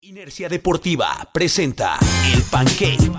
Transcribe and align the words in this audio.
Inercia 0.00 0.48
Deportiva 0.48 1.28
presenta 1.34 1.98
El 2.32 2.40
Pancake. 2.42 3.10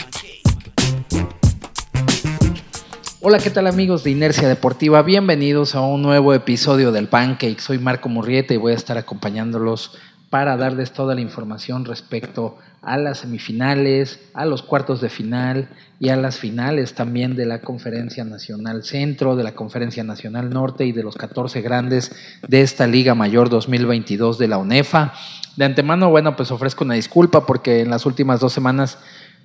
Hola, 3.19 3.39
¿qué 3.39 3.49
tal 3.49 3.67
amigos 3.67 4.05
de 4.05 4.11
Inercia 4.11 4.47
Deportiva? 4.47 5.01
Bienvenidos 5.01 5.75
a 5.75 5.81
un 5.81 6.01
nuevo 6.01 6.33
episodio 6.33 6.93
del 6.93 7.09
Pancake. 7.09 7.59
Soy 7.59 7.79
Marco 7.79 8.07
Murrieta 8.07 8.53
y 8.53 8.57
voy 8.57 8.71
a 8.71 8.75
estar 8.75 8.97
acompañándolos 8.97 9.97
para 10.29 10.57
darles 10.57 10.91
toda 10.91 11.15
la 11.15 11.21
información 11.21 11.85
respecto 11.85 12.57
a 12.81 12.97
las 12.97 13.19
semifinales, 13.19 14.19
a 14.33 14.45
los 14.45 14.61
cuartos 14.63 15.01
de 15.01 15.09
final 15.09 15.69
y 15.99 16.09
a 16.09 16.15
las 16.15 16.37
finales 16.37 16.93
también 16.93 17.35
de 17.35 17.45
la 17.45 17.61
Conferencia 17.61 18.23
Nacional 18.23 18.83
Centro, 18.83 19.35
de 19.35 19.43
la 19.43 19.55
Conferencia 19.55 20.03
Nacional 20.03 20.49
Norte 20.49 20.85
y 20.85 20.91
de 20.91 21.03
los 21.03 21.15
14 21.15 21.61
grandes 21.61 22.11
de 22.47 22.61
esta 22.61 22.87
Liga 22.87 23.15
Mayor 23.15 23.49
2022 23.49 24.37
de 24.37 24.47
la 24.47 24.57
UNEFA. 24.57 25.13
De 25.57 25.65
antemano, 25.65 26.09
bueno, 26.09 26.35
pues 26.35 26.51
ofrezco 26.51 26.83
una 26.83 26.93
disculpa 26.93 27.45
porque 27.45 27.81
en 27.81 27.89
las 27.89 28.05
últimas 28.05 28.39
dos 28.39 28.53
semanas 28.53 28.97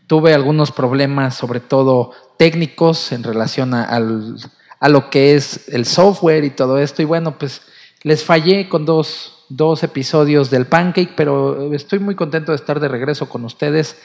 tuve 0.07 0.35
algunos 0.35 0.71
problemas, 0.71 1.35
sobre 1.35 1.61
todo 1.61 2.13
técnicos, 2.39 3.13
en 3.13 3.23
relación 3.23 3.75
a, 3.75 3.99
lo 3.99 5.11
que 5.11 5.35
es 5.35 5.69
el 5.69 5.87
software 5.87 6.45
y 6.45 6.51
todo 6.51 6.79
esto. 6.79 7.03
Y 7.03 7.05
bueno, 7.05 7.39
pues 7.39 7.63
les 8.03 8.23
fallé 8.23 8.69
con 8.69 8.85
dos, 8.85 9.34
dos 9.49 9.83
episodios 9.83 10.51
del 10.51 10.67
Pancake, 10.67 11.13
pero 11.17 11.73
estoy 11.73 11.99
muy 11.99 12.15
contento 12.15 12.53
de 12.53 12.57
estar 12.57 12.81
de 12.81 12.89
regreso 12.89 13.29
con 13.29 13.45
ustedes 13.45 13.97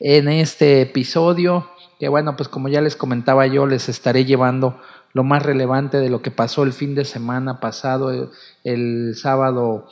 en 0.00 0.28
este 0.28 0.82
episodio. 0.82 1.70
Que 1.98 2.08
bueno, 2.08 2.36
pues 2.36 2.48
como 2.48 2.68
ya 2.68 2.80
les 2.80 2.96
comentaba 2.96 3.46
yo, 3.46 3.66
les 3.66 3.88
estaré 3.88 4.24
llevando 4.24 4.80
lo 5.12 5.24
más 5.24 5.42
relevante 5.42 5.98
de 5.98 6.10
lo 6.10 6.20
que 6.20 6.30
pasó 6.30 6.62
el 6.62 6.72
fin 6.72 6.94
de 6.94 7.04
semana 7.04 7.58
pasado, 7.58 8.10
el, 8.10 8.28
el 8.64 9.14
sábado 9.16 9.86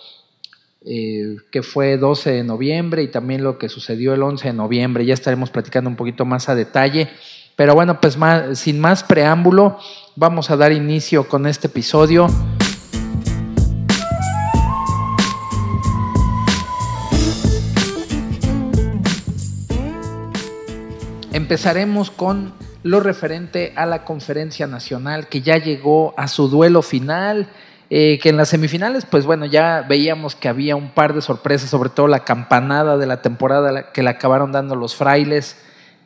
eh, 0.86 1.36
que 1.50 1.62
fue 1.62 1.96
12 1.96 2.30
de 2.30 2.44
noviembre 2.44 3.02
y 3.02 3.08
también 3.08 3.42
lo 3.42 3.56
que 3.56 3.70
sucedió 3.70 4.12
el 4.12 4.22
11 4.22 4.48
de 4.48 4.52
noviembre. 4.52 5.06
Ya 5.06 5.14
estaremos 5.14 5.48
platicando 5.48 5.88
un 5.88 5.96
poquito 5.96 6.26
más 6.26 6.50
a 6.50 6.54
detalle. 6.54 7.08
Pero 7.56 7.74
bueno, 7.74 8.00
pues 8.00 8.18
sin 8.58 8.80
más 8.80 9.02
preámbulo, 9.02 9.78
vamos 10.14 10.50
a 10.50 10.56
dar 10.56 10.72
inicio 10.72 11.26
con 11.26 11.46
este 11.46 11.68
episodio. 11.68 12.26
Empezaremos 21.54 22.10
con 22.10 22.52
lo 22.82 22.98
referente 22.98 23.72
a 23.76 23.86
la 23.86 24.04
conferencia 24.04 24.66
nacional 24.66 25.28
que 25.28 25.40
ya 25.40 25.56
llegó 25.56 26.12
a 26.16 26.26
su 26.26 26.48
duelo 26.48 26.82
final 26.82 27.48
eh, 27.90 28.18
que 28.20 28.30
en 28.30 28.36
las 28.36 28.48
semifinales, 28.48 29.06
pues 29.06 29.24
bueno, 29.24 29.46
ya 29.46 29.86
veíamos 29.88 30.34
que 30.34 30.48
había 30.48 30.74
un 30.74 30.90
par 30.90 31.14
de 31.14 31.22
sorpresas, 31.22 31.70
sobre 31.70 31.90
todo 31.90 32.08
la 32.08 32.24
campanada 32.24 32.96
de 32.96 33.06
la 33.06 33.22
temporada 33.22 33.92
que 33.92 34.02
le 34.02 34.10
acabaron 34.10 34.50
dando 34.50 34.74
los 34.74 34.96
frailes, 34.96 35.56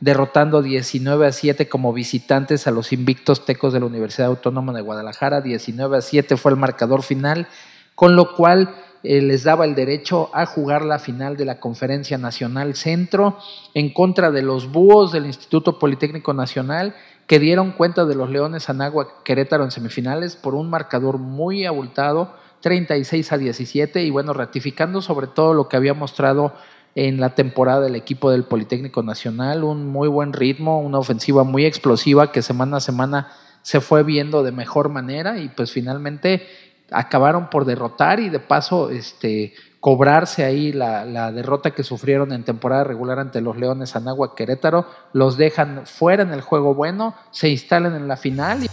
derrotando 0.00 0.60
19 0.60 1.26
a 1.26 1.32
7 1.32 1.66
como 1.66 1.94
visitantes 1.94 2.66
a 2.66 2.70
los 2.70 2.92
invictos 2.92 3.46
tecos 3.46 3.72
de 3.72 3.80
la 3.80 3.86
Universidad 3.86 4.28
Autónoma 4.28 4.74
de 4.74 4.82
Guadalajara. 4.82 5.40
19 5.40 5.96
a 5.96 6.02
7 6.02 6.36
fue 6.36 6.50
el 6.50 6.58
marcador 6.58 7.02
final, 7.02 7.48
con 7.94 8.16
lo 8.16 8.36
cual 8.36 8.74
eh, 9.02 9.22
les 9.22 9.44
daba 9.44 9.64
el 9.64 9.74
derecho 9.74 10.30
a 10.32 10.46
jugar 10.46 10.84
la 10.84 10.98
final 10.98 11.36
de 11.36 11.44
la 11.44 11.60
Conferencia 11.60 12.18
Nacional 12.18 12.74
Centro 12.74 13.38
en 13.74 13.92
contra 13.92 14.30
de 14.30 14.42
los 14.42 14.70
búhos 14.70 15.12
del 15.12 15.26
Instituto 15.26 15.78
Politécnico 15.78 16.34
Nacional 16.34 16.94
que 17.28 17.38
dieron 17.38 17.72
cuenta 17.72 18.06
de 18.06 18.14
los 18.14 18.30
Leones 18.30 18.70
Anagua 18.70 19.22
Querétaro 19.22 19.62
en 19.62 19.70
semifinales 19.70 20.34
por 20.34 20.54
un 20.54 20.70
marcador 20.70 21.18
muy 21.18 21.66
abultado, 21.66 22.34
36 22.60 23.32
a 23.32 23.38
17, 23.38 24.02
y 24.02 24.10
bueno, 24.10 24.32
ratificando 24.32 25.02
sobre 25.02 25.26
todo 25.26 25.54
lo 25.54 25.68
que 25.68 25.76
había 25.76 25.94
mostrado 25.94 26.54
en 26.94 27.20
la 27.20 27.34
temporada 27.34 27.82
del 27.82 27.94
equipo 27.94 28.30
del 28.30 28.44
Politécnico 28.44 29.02
Nacional, 29.02 29.62
un 29.62 29.86
muy 29.86 30.08
buen 30.08 30.32
ritmo, 30.32 30.80
una 30.80 30.98
ofensiva 30.98 31.44
muy 31.44 31.66
explosiva 31.66 32.32
que 32.32 32.42
semana 32.42 32.78
a 32.78 32.80
semana 32.80 33.28
se 33.62 33.80
fue 33.80 34.02
viendo 34.02 34.42
de 34.42 34.50
mejor 34.50 34.88
manera 34.88 35.38
y 35.38 35.50
pues 35.50 35.70
finalmente 35.70 36.46
acabaron 36.90 37.50
por 37.50 37.64
derrotar 37.64 38.20
y 38.20 38.28
de 38.28 38.40
paso 38.40 38.90
este 38.90 39.54
cobrarse 39.80 40.44
ahí 40.44 40.72
la, 40.72 41.30
derrota 41.32 41.70
que 41.70 41.84
sufrieron 41.84 42.32
en 42.32 42.44
temporada 42.44 42.84
regular 42.84 43.18
ante 43.18 43.40
los 43.40 43.56
Leones 43.56 43.94
Anagua 43.94 44.34
Querétaro, 44.34 44.86
los 45.12 45.36
dejan 45.36 45.86
fuera 45.86 46.22
en 46.22 46.32
el 46.32 46.40
juego 46.40 46.74
bueno, 46.74 47.14
se 47.30 47.48
instalan 47.48 47.94
en 47.94 48.08
la 48.08 48.16
final. 48.16 48.64
Y... 48.64 48.68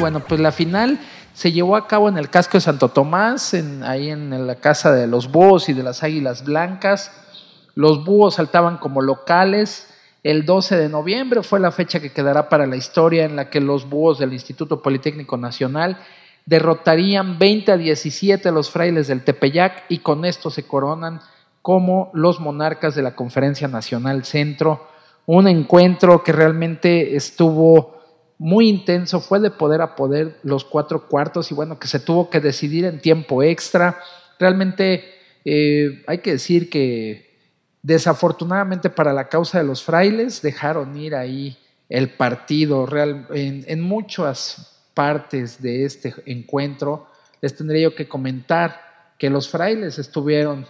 Bueno, 0.00 0.20
pues 0.20 0.40
la 0.40 0.50
final 0.50 0.98
se 1.34 1.52
llevó 1.52 1.76
a 1.76 1.86
cabo 1.86 2.08
en 2.08 2.18
el 2.18 2.30
casco 2.30 2.56
de 2.56 2.62
Santo 2.62 2.88
Tomás, 2.88 3.54
en, 3.54 3.84
ahí 3.84 4.10
en 4.10 4.46
la 4.46 4.54
casa 4.56 4.92
de 4.92 5.06
los 5.06 5.30
búhos 5.30 5.68
y 5.68 5.74
de 5.74 5.82
las 5.82 6.02
águilas 6.02 6.44
blancas. 6.44 7.12
Los 7.74 8.04
búhos 8.04 8.34
saltaban 8.34 8.78
como 8.78 9.00
locales. 9.00 9.91
El 10.22 10.44
12 10.44 10.76
de 10.76 10.88
noviembre 10.88 11.42
fue 11.42 11.58
la 11.58 11.72
fecha 11.72 11.98
que 12.00 12.12
quedará 12.12 12.48
para 12.48 12.66
la 12.66 12.76
historia 12.76 13.24
en 13.24 13.34
la 13.34 13.50
que 13.50 13.60
los 13.60 13.88
búhos 13.88 14.18
del 14.20 14.32
Instituto 14.32 14.80
Politécnico 14.80 15.36
Nacional 15.36 15.98
derrotarían 16.46 17.38
20 17.38 17.72
a 17.72 17.76
17 17.76 18.48
a 18.48 18.52
los 18.52 18.70
frailes 18.70 19.08
del 19.08 19.24
Tepeyac 19.24 19.84
y 19.88 19.98
con 19.98 20.24
esto 20.24 20.50
se 20.50 20.64
coronan 20.64 21.20
como 21.60 22.10
los 22.14 22.40
monarcas 22.40 22.94
de 22.94 23.02
la 23.02 23.16
Conferencia 23.16 23.66
Nacional 23.66 24.24
Centro. 24.24 24.88
Un 25.26 25.48
encuentro 25.48 26.22
que 26.22 26.32
realmente 26.32 27.16
estuvo 27.16 28.00
muy 28.38 28.68
intenso, 28.68 29.20
fue 29.20 29.38
de 29.38 29.50
poder 29.50 29.80
a 29.82 29.94
poder 29.94 30.38
los 30.42 30.64
cuatro 30.64 31.08
cuartos 31.08 31.50
y 31.52 31.54
bueno, 31.54 31.78
que 31.78 31.86
se 31.86 32.00
tuvo 32.00 32.28
que 32.28 32.40
decidir 32.40 32.84
en 32.84 33.00
tiempo 33.00 33.42
extra. 33.42 34.00
Realmente 34.38 35.04
eh, 35.44 36.02
hay 36.08 36.18
que 36.18 36.32
decir 36.32 36.68
que 36.68 37.31
desafortunadamente 37.82 38.90
para 38.90 39.12
la 39.12 39.28
causa 39.28 39.58
de 39.58 39.64
los 39.64 39.82
frailes 39.82 40.40
dejaron 40.40 40.96
ir 40.96 41.14
ahí 41.14 41.58
el 41.88 42.10
partido 42.10 42.86
real, 42.86 43.26
en, 43.34 43.64
en 43.66 43.80
muchas 43.80 44.80
partes 44.94 45.60
de 45.60 45.84
este 45.84 46.14
encuentro, 46.26 47.06
les 47.40 47.54
tendría 47.56 47.82
yo 47.82 47.94
que 47.94 48.08
comentar 48.08 49.14
que 49.18 49.28
los 49.28 49.48
frailes 49.48 49.98
estuvieron 49.98 50.66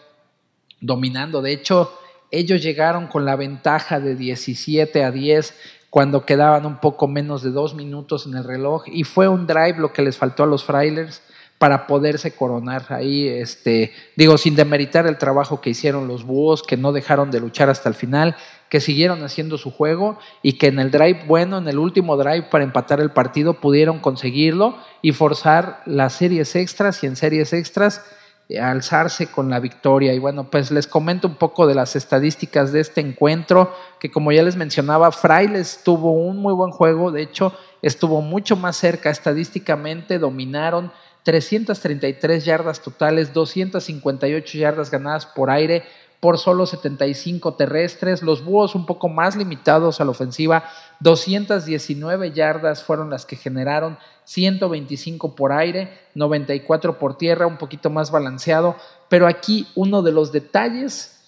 dominando. 0.81 1.43
De 1.43 1.53
hecho, 1.53 1.93
ellos 2.31 2.63
llegaron 2.63 3.07
con 3.07 3.25
la 3.25 3.37
ventaja 3.37 4.01
de 4.01 4.17
17 4.17 5.05
a 5.05 5.11
10 5.11 5.55
cuando 5.91 6.25
quedaban 6.25 6.65
un 6.65 6.81
poco 6.81 7.07
menos 7.07 7.43
de 7.43 7.51
dos 7.51 7.75
minutos 7.75 8.27
en 8.27 8.35
el 8.35 8.45
reloj 8.45 8.85
y 8.87 9.05
fue 9.05 9.29
un 9.29 9.47
drive 9.47 9.79
lo 9.79 9.93
que 9.93 10.03
les 10.03 10.17
faltó 10.17 10.45
a 10.45 10.47
los 10.47 10.65
frailes 10.65 11.23
para 11.63 11.87
poderse 11.87 12.35
coronar 12.35 12.87
ahí, 12.89 13.29
este, 13.29 13.93
digo, 14.17 14.37
sin 14.37 14.57
demeritar 14.57 15.07
el 15.07 15.17
trabajo 15.17 15.61
que 15.61 15.71
hicieron 15.71 16.09
los 16.09 16.25
búhos, 16.25 16.65
que 16.65 16.77
no 16.77 16.91
dejaron 16.91 17.31
de 17.31 17.39
luchar 17.39 17.71
hasta 17.71 17.89
el 17.89 17.95
final, 17.95 18.35
que 18.69 18.81
siguieron 18.81 19.23
haciendo 19.23 19.57
su 19.59 19.71
juego 19.71 20.19
y 20.43 20.55
que 20.55 20.67
en 20.67 20.81
el 20.81 20.91
drive 20.91 21.23
bueno, 21.29 21.59
en 21.59 21.69
el 21.69 21.79
último 21.79 22.17
drive 22.17 22.49
para 22.51 22.65
empatar 22.65 23.01
el 23.01 23.13
partido, 23.13 23.61
pudieron 23.61 24.01
conseguirlo 24.01 24.77
y 25.03 25.13
forzar 25.13 25.83
las 25.87 26.15
series 26.15 26.57
extras 26.57 27.01
y 27.05 27.07
en 27.07 27.15
series 27.15 27.53
extras 27.53 28.03
eh, 28.49 28.59
alzarse 28.59 29.29
con 29.29 29.49
la 29.49 29.61
victoria. 29.61 30.13
Y 30.15 30.19
bueno, 30.19 30.51
pues 30.51 30.73
les 30.73 30.89
comento 30.89 31.29
un 31.29 31.37
poco 31.37 31.69
de 31.69 31.77
las 31.77 31.95
estadísticas 31.95 32.73
de 32.73 32.81
este 32.81 33.01
encuentro, 33.01 33.73
que 34.01 34.11
como 34.11 34.33
ya 34.33 34.43
les 34.43 34.57
mencionaba, 34.57 35.13
Frailes 35.13 35.83
tuvo 35.85 36.11
un 36.11 36.39
muy 36.39 36.55
buen 36.55 36.73
juego, 36.73 37.13
de 37.13 37.23
hecho 37.23 37.53
estuvo 37.83 38.21
mucho 38.21 38.57
más 38.57 38.77
cerca 38.77 39.11
estadísticamente, 39.11 40.19
dominaron 40.19 40.91
333 41.23 42.45
yardas 42.45 42.83
totales, 42.83 43.33
258 43.33 44.59
yardas 44.59 44.91
ganadas 44.91 45.27
por 45.27 45.51
aire, 45.51 45.85
por 46.21 46.39
solo 46.39 46.67
75 46.67 47.55
terrestres. 47.55 48.23
Los 48.23 48.45
búhos 48.45 48.75
un 48.75 48.87
poco 48.87 49.09
más 49.09 49.37
limitados 49.37 50.01
a 50.01 50.05
la 50.05 50.13
ofensiva, 50.13 50.65
219 51.01 52.33
yardas 52.33 52.83
fueron 52.85 53.11
las 53.11 53.27
que 53.27 53.37
generaron, 53.37 53.99
125 54.25 55.35
por 55.35 55.53
aire, 55.53 55.99
94 56.15 56.99
por 56.99 57.19
tierra, 57.19 57.47
un 57.47 57.59
poquito 57.59 57.91
más 57.91 58.11
balanceado. 58.11 58.77
Pero 59.09 59.27
aquí 59.27 59.67
uno 59.75 60.03
de 60.03 60.13
los 60.13 60.33
detalles 60.33 61.19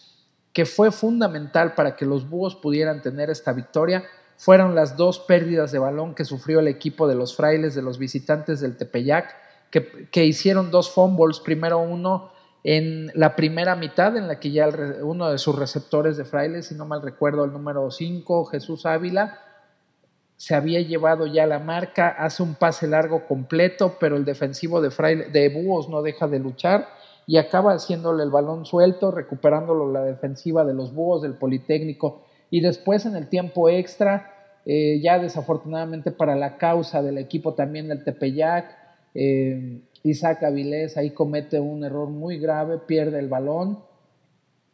que 0.53 0.65
fue 0.65 0.93
fundamental 0.93 1.75
para 1.75 1.97
que 1.97 2.07
los 2.07 2.29
búhos 2.29 2.55
pudieran 2.55 3.03
tener 3.03 3.31
esta 3.31 3.53
victoria 3.53 4.05
fueron 4.37 4.75
las 4.75 4.97
dos 4.97 5.19
pérdidas 5.19 5.73
de 5.73 5.79
balón 5.79 6.15
que 6.15 6.25
sufrió 6.25 6.61
el 6.61 6.69
equipo 6.69 7.09
de 7.09 7.15
los 7.15 7.37
frailes 7.37 7.75
de 7.75 7.83
los 7.83 7.99
visitantes 7.99 8.61
del 8.61 8.77
Tepeyac 8.77 9.44
que, 10.11 10.25
hicieron 10.25 10.71
dos 10.71 10.91
fumbles, 10.91 11.41
primero 11.41 11.79
uno 11.79 12.31
en 12.63 13.11
la 13.15 13.37
primera 13.37 13.77
mitad, 13.77 14.17
en 14.17 14.29
la 14.29 14.41
que 14.41 14.51
ya 14.51 14.69
uno 15.03 15.31
de 15.31 15.39
sus 15.39 15.59
receptores 15.59 16.17
de 16.17 16.25
Fraile, 16.25 16.63
si 16.63 16.75
no 16.75 16.87
mal 16.87 17.03
recuerdo, 17.03 17.45
el 17.45 17.53
número 17.53 17.91
5, 17.91 18.45
Jesús 18.47 18.87
Ávila, 18.87 19.41
se 20.37 20.55
había 20.55 20.81
llevado 20.81 21.27
ya 21.27 21.47
la 21.47 21.59
marca, 21.59 22.09
hace 22.09 22.43
un 22.43 22.55
pase 22.55 22.87
largo 22.87 23.27
completo, 23.27 23.97
pero 24.01 24.17
el 24.17 24.25
defensivo 24.25 24.81
de, 24.81 24.91
Fraile, 24.91 25.27
de 25.27 25.49
Búhos 25.49 25.89
no 25.89 26.03
deja 26.03 26.27
de 26.27 26.39
luchar 26.39 26.89
y 27.27 27.37
acaba 27.37 27.73
haciéndole 27.73 28.23
el 28.23 28.31
balón 28.31 28.65
suelto, 28.67 29.11
recuperándolo 29.11 29.91
la 29.91 30.03
defensiva 30.03 30.65
de 30.65 30.75
los 30.75 30.95
Búhos 30.95 31.23
del 31.23 31.35
Politécnico. 31.35 32.23
Y 32.51 32.61
después 32.61 33.07
en 33.07 33.17
el 33.17 33.29
tiempo 33.29 33.69
extra, 33.69 34.61
eh, 34.67 35.01
ya 35.03 35.19
desafortunadamente 35.19 36.11
para 36.11 36.37
la 36.37 36.57
causa 36.59 37.03
del 37.03 37.19
equipo 37.19 37.55
también 37.55 37.89
del 37.89 38.05
Tepeyac, 38.05 38.84
eh, 39.15 39.81
Isaac 40.03 40.43
Avilés 40.43 40.97
ahí 40.97 41.11
comete 41.11 41.61
un 41.61 41.85
error 41.85 42.09
muy 42.11 42.39
grave, 42.39 42.79
pierde 42.79 43.19
el 43.19 43.29
balón 43.29 43.79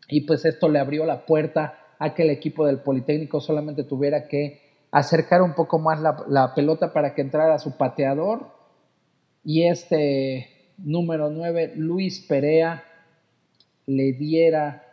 y 0.08 0.22
pues 0.22 0.44
esto 0.44 0.68
le 0.68 0.80
abrió 0.80 1.06
la 1.06 1.24
puerta 1.24 1.78
a 1.98 2.14
que 2.14 2.22
el 2.22 2.30
equipo 2.30 2.66
del 2.66 2.78
Politécnico 2.78 3.40
solamente 3.40 3.84
tuviera 3.84 4.26
que 4.26 4.60
acercar 4.90 5.42
un 5.42 5.54
poco 5.54 5.78
más 5.78 6.00
la, 6.00 6.54
pelota 6.54 6.92
para 6.92 7.14
que 7.14 7.20
entrara 7.22 7.58
su 7.58 7.76
pateador. 7.76 8.48
Y 9.44 9.64
este 9.64 10.72
número 10.78 11.30
9, 11.30 11.74
Luis 11.76 12.24
Perea, 12.28 12.84
le 13.86 14.12
diera 14.12 14.84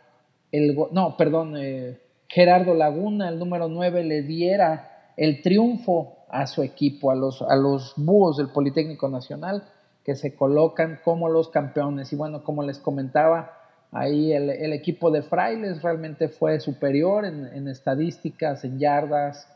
el... 0.52 0.76
No, 0.92 1.16
perdón, 1.16 1.54
eh, 1.56 1.98
Gerardo 2.28 2.74
Laguna, 2.74 3.28
el 3.28 3.38
número 3.38 3.68
9, 3.68 4.04
le 4.04 4.22
diera 4.22 5.12
el 5.16 5.42
triunfo 5.42 6.17
a 6.30 6.46
su 6.46 6.62
equipo, 6.62 7.10
a 7.10 7.14
los, 7.14 7.42
a 7.42 7.56
los 7.56 7.94
búhos 7.96 8.36
del 8.36 8.48
Politécnico 8.48 9.08
Nacional, 9.08 9.64
que 10.04 10.14
se 10.14 10.34
colocan 10.34 11.00
como 11.04 11.28
los 11.28 11.48
campeones. 11.48 12.12
Y 12.12 12.16
bueno, 12.16 12.42
como 12.44 12.62
les 12.62 12.78
comentaba, 12.78 13.52
ahí 13.92 14.32
el, 14.32 14.72
equipo 14.72 15.10
de 15.10 15.22
Frailes 15.22 15.82
realmente 15.82 16.28
fue 16.28 16.60
superior 16.60 17.24
en, 17.24 17.68
estadísticas, 17.68 18.64
en 18.64 18.78
yardas. 18.78 19.48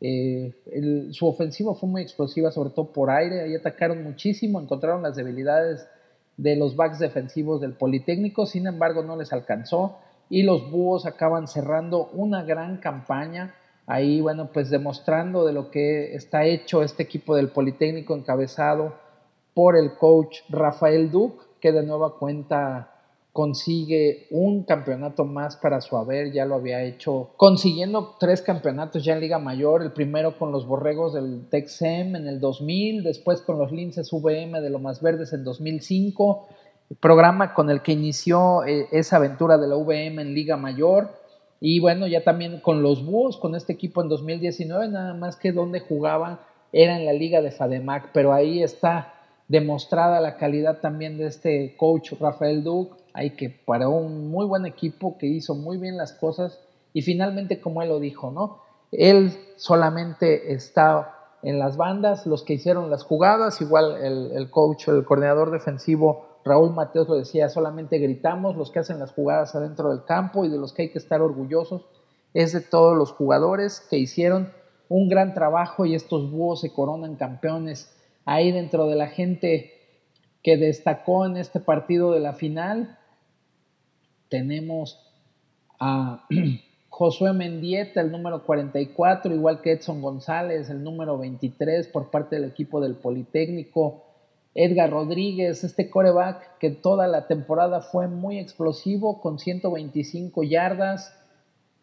Eh, 0.00 0.54
su 1.10 1.26
ofensiva 1.26 1.74
fue 1.74 1.88
muy 1.88 2.02
explosiva, 2.02 2.50
sobre 2.50 2.70
todo 2.70 2.92
por 2.92 3.10
aire. 3.10 3.42
Ahí 3.42 3.54
atacaron 3.54 4.02
muchísimo, 4.02 4.60
encontraron 4.60 5.02
las 5.02 5.16
debilidades 5.16 5.86
de 6.36 6.56
los 6.56 6.74
backs 6.74 6.98
defensivos 6.98 7.60
del 7.60 7.74
Politécnico, 7.74 8.46
sin 8.46 8.66
embargo 8.66 9.02
no 9.02 9.16
les 9.16 9.32
alcanzó 9.32 9.98
y 10.30 10.44
los 10.44 10.70
Búhos 10.70 11.04
acaban 11.04 11.48
cerrando 11.48 12.08
una 12.14 12.44
gran 12.44 12.78
campaña 12.78 13.54
ahí, 13.90 14.20
bueno, 14.20 14.50
pues 14.52 14.70
demostrando 14.70 15.44
de 15.44 15.52
lo 15.52 15.70
que 15.72 16.14
está 16.14 16.44
hecho 16.44 16.84
este 16.84 17.02
equipo 17.02 17.34
del 17.34 17.48
Politécnico 17.48 18.14
encabezado 18.14 18.94
por 19.52 19.76
el 19.76 19.94
coach 19.94 20.38
Rafael 20.48 21.10
Duc, 21.10 21.58
que 21.60 21.72
de 21.72 21.82
nueva 21.82 22.16
cuenta 22.16 22.92
consigue 23.32 24.28
un 24.30 24.62
campeonato 24.62 25.24
más 25.24 25.56
para 25.56 25.80
su 25.80 25.96
haber, 25.96 26.32
ya 26.32 26.44
lo 26.44 26.54
había 26.54 26.84
hecho, 26.84 27.30
consiguiendo 27.36 28.16
tres 28.20 28.42
campeonatos 28.42 29.04
ya 29.04 29.14
en 29.14 29.20
Liga 29.20 29.40
Mayor, 29.40 29.82
el 29.82 29.92
primero 29.92 30.38
con 30.38 30.52
los 30.52 30.66
Borregos 30.66 31.14
del 31.14 31.48
Texem 31.48 32.14
en 32.14 32.28
el 32.28 32.38
2000, 32.38 33.02
después 33.02 33.40
con 33.40 33.58
los 33.58 33.72
Linces 33.72 34.12
VM 34.12 34.60
de 34.60 34.70
Lomas 34.70 35.02
Verdes 35.02 35.32
en 35.32 35.42
2005, 35.42 36.46
programa 37.00 37.54
con 37.54 37.70
el 37.70 37.82
que 37.82 37.92
inició 37.92 38.64
eh, 38.64 38.86
esa 38.92 39.16
aventura 39.16 39.58
de 39.58 39.66
la 39.66 39.76
VM 39.76 40.22
en 40.22 40.34
Liga 40.34 40.56
Mayor, 40.56 41.19
y 41.60 41.78
bueno, 41.78 42.06
ya 42.06 42.24
también 42.24 42.60
con 42.60 42.82
los 42.82 43.04
Búhos, 43.04 43.36
con 43.36 43.54
este 43.54 43.74
equipo 43.74 44.00
en 44.02 44.08
2019, 44.08 44.88
nada 44.88 45.12
más 45.12 45.36
que 45.36 45.52
donde 45.52 45.80
jugaban 45.80 46.40
era 46.72 46.96
en 46.96 47.04
la 47.04 47.12
Liga 47.12 47.42
de 47.42 47.50
Fademac, 47.50 48.10
pero 48.14 48.32
ahí 48.32 48.62
está 48.62 49.14
demostrada 49.48 50.20
la 50.20 50.36
calidad 50.36 50.78
también 50.80 51.18
de 51.18 51.26
este 51.26 51.76
coach 51.76 52.12
Rafael 52.18 52.64
Duke, 52.64 52.96
hay 53.12 53.30
que 53.30 53.50
para 53.50 53.88
un 53.88 54.30
muy 54.30 54.46
buen 54.46 54.64
equipo 54.64 55.18
que 55.18 55.26
hizo 55.26 55.54
muy 55.54 55.76
bien 55.76 55.96
las 55.96 56.12
cosas 56.12 56.60
y 56.94 57.02
finalmente 57.02 57.60
como 57.60 57.82
él 57.82 57.88
lo 57.88 58.00
dijo, 58.00 58.30
¿no? 58.30 58.62
Él 58.92 59.32
solamente 59.56 60.54
está 60.54 61.14
en 61.42 61.58
las 61.58 61.76
bandas, 61.76 62.26
los 62.26 62.42
que 62.42 62.54
hicieron 62.54 62.90
las 62.90 63.02
jugadas, 63.02 63.60
igual 63.60 63.96
el, 64.02 64.32
el 64.32 64.50
coach, 64.50 64.88
el 64.88 65.04
coordinador 65.04 65.50
defensivo 65.50 66.29
Raúl 66.44 66.72
Mateos 66.72 67.08
lo 67.08 67.16
decía, 67.16 67.48
solamente 67.48 67.98
gritamos 67.98 68.56
los 68.56 68.70
que 68.70 68.78
hacen 68.78 68.98
las 68.98 69.12
jugadas 69.12 69.54
adentro 69.54 69.90
del 69.90 70.04
campo 70.04 70.44
y 70.44 70.48
de 70.48 70.58
los 70.58 70.72
que 70.72 70.82
hay 70.82 70.88
que 70.90 70.98
estar 70.98 71.20
orgullosos 71.20 71.86
es 72.32 72.52
de 72.52 72.60
todos 72.60 72.96
los 72.96 73.12
jugadores 73.12 73.80
que 73.90 73.98
hicieron 73.98 74.52
un 74.88 75.08
gran 75.08 75.34
trabajo 75.34 75.86
y 75.86 75.94
estos 75.94 76.30
búhos 76.30 76.60
se 76.60 76.72
coronan 76.72 77.16
campeones 77.16 77.94
ahí 78.24 78.52
dentro 78.52 78.86
de 78.86 78.96
la 78.96 79.08
gente 79.08 79.72
que 80.42 80.56
destacó 80.56 81.26
en 81.26 81.36
este 81.36 81.60
partido 81.60 82.12
de 82.12 82.20
la 82.20 82.32
final 82.32 82.98
tenemos 84.30 84.98
a 85.78 86.26
Josué 86.88 87.32
Mendieta, 87.32 88.00
el 88.00 88.10
número 88.10 88.44
44, 88.44 89.34
igual 89.34 89.60
que 89.60 89.72
Edson 89.72 90.02
González, 90.02 90.70
el 90.70 90.82
número 90.82 91.18
23 91.18 91.88
por 91.88 92.10
parte 92.10 92.36
del 92.36 92.48
equipo 92.48 92.80
del 92.80 92.96
Politécnico. 92.96 94.04
Edgar 94.54 94.90
Rodríguez, 94.90 95.62
este 95.62 95.90
coreback 95.90 96.58
que 96.58 96.70
toda 96.70 97.06
la 97.06 97.26
temporada 97.26 97.80
fue 97.80 98.08
muy 98.08 98.38
explosivo 98.38 99.20
con 99.20 99.38
125 99.38 100.42
yardas 100.42 101.16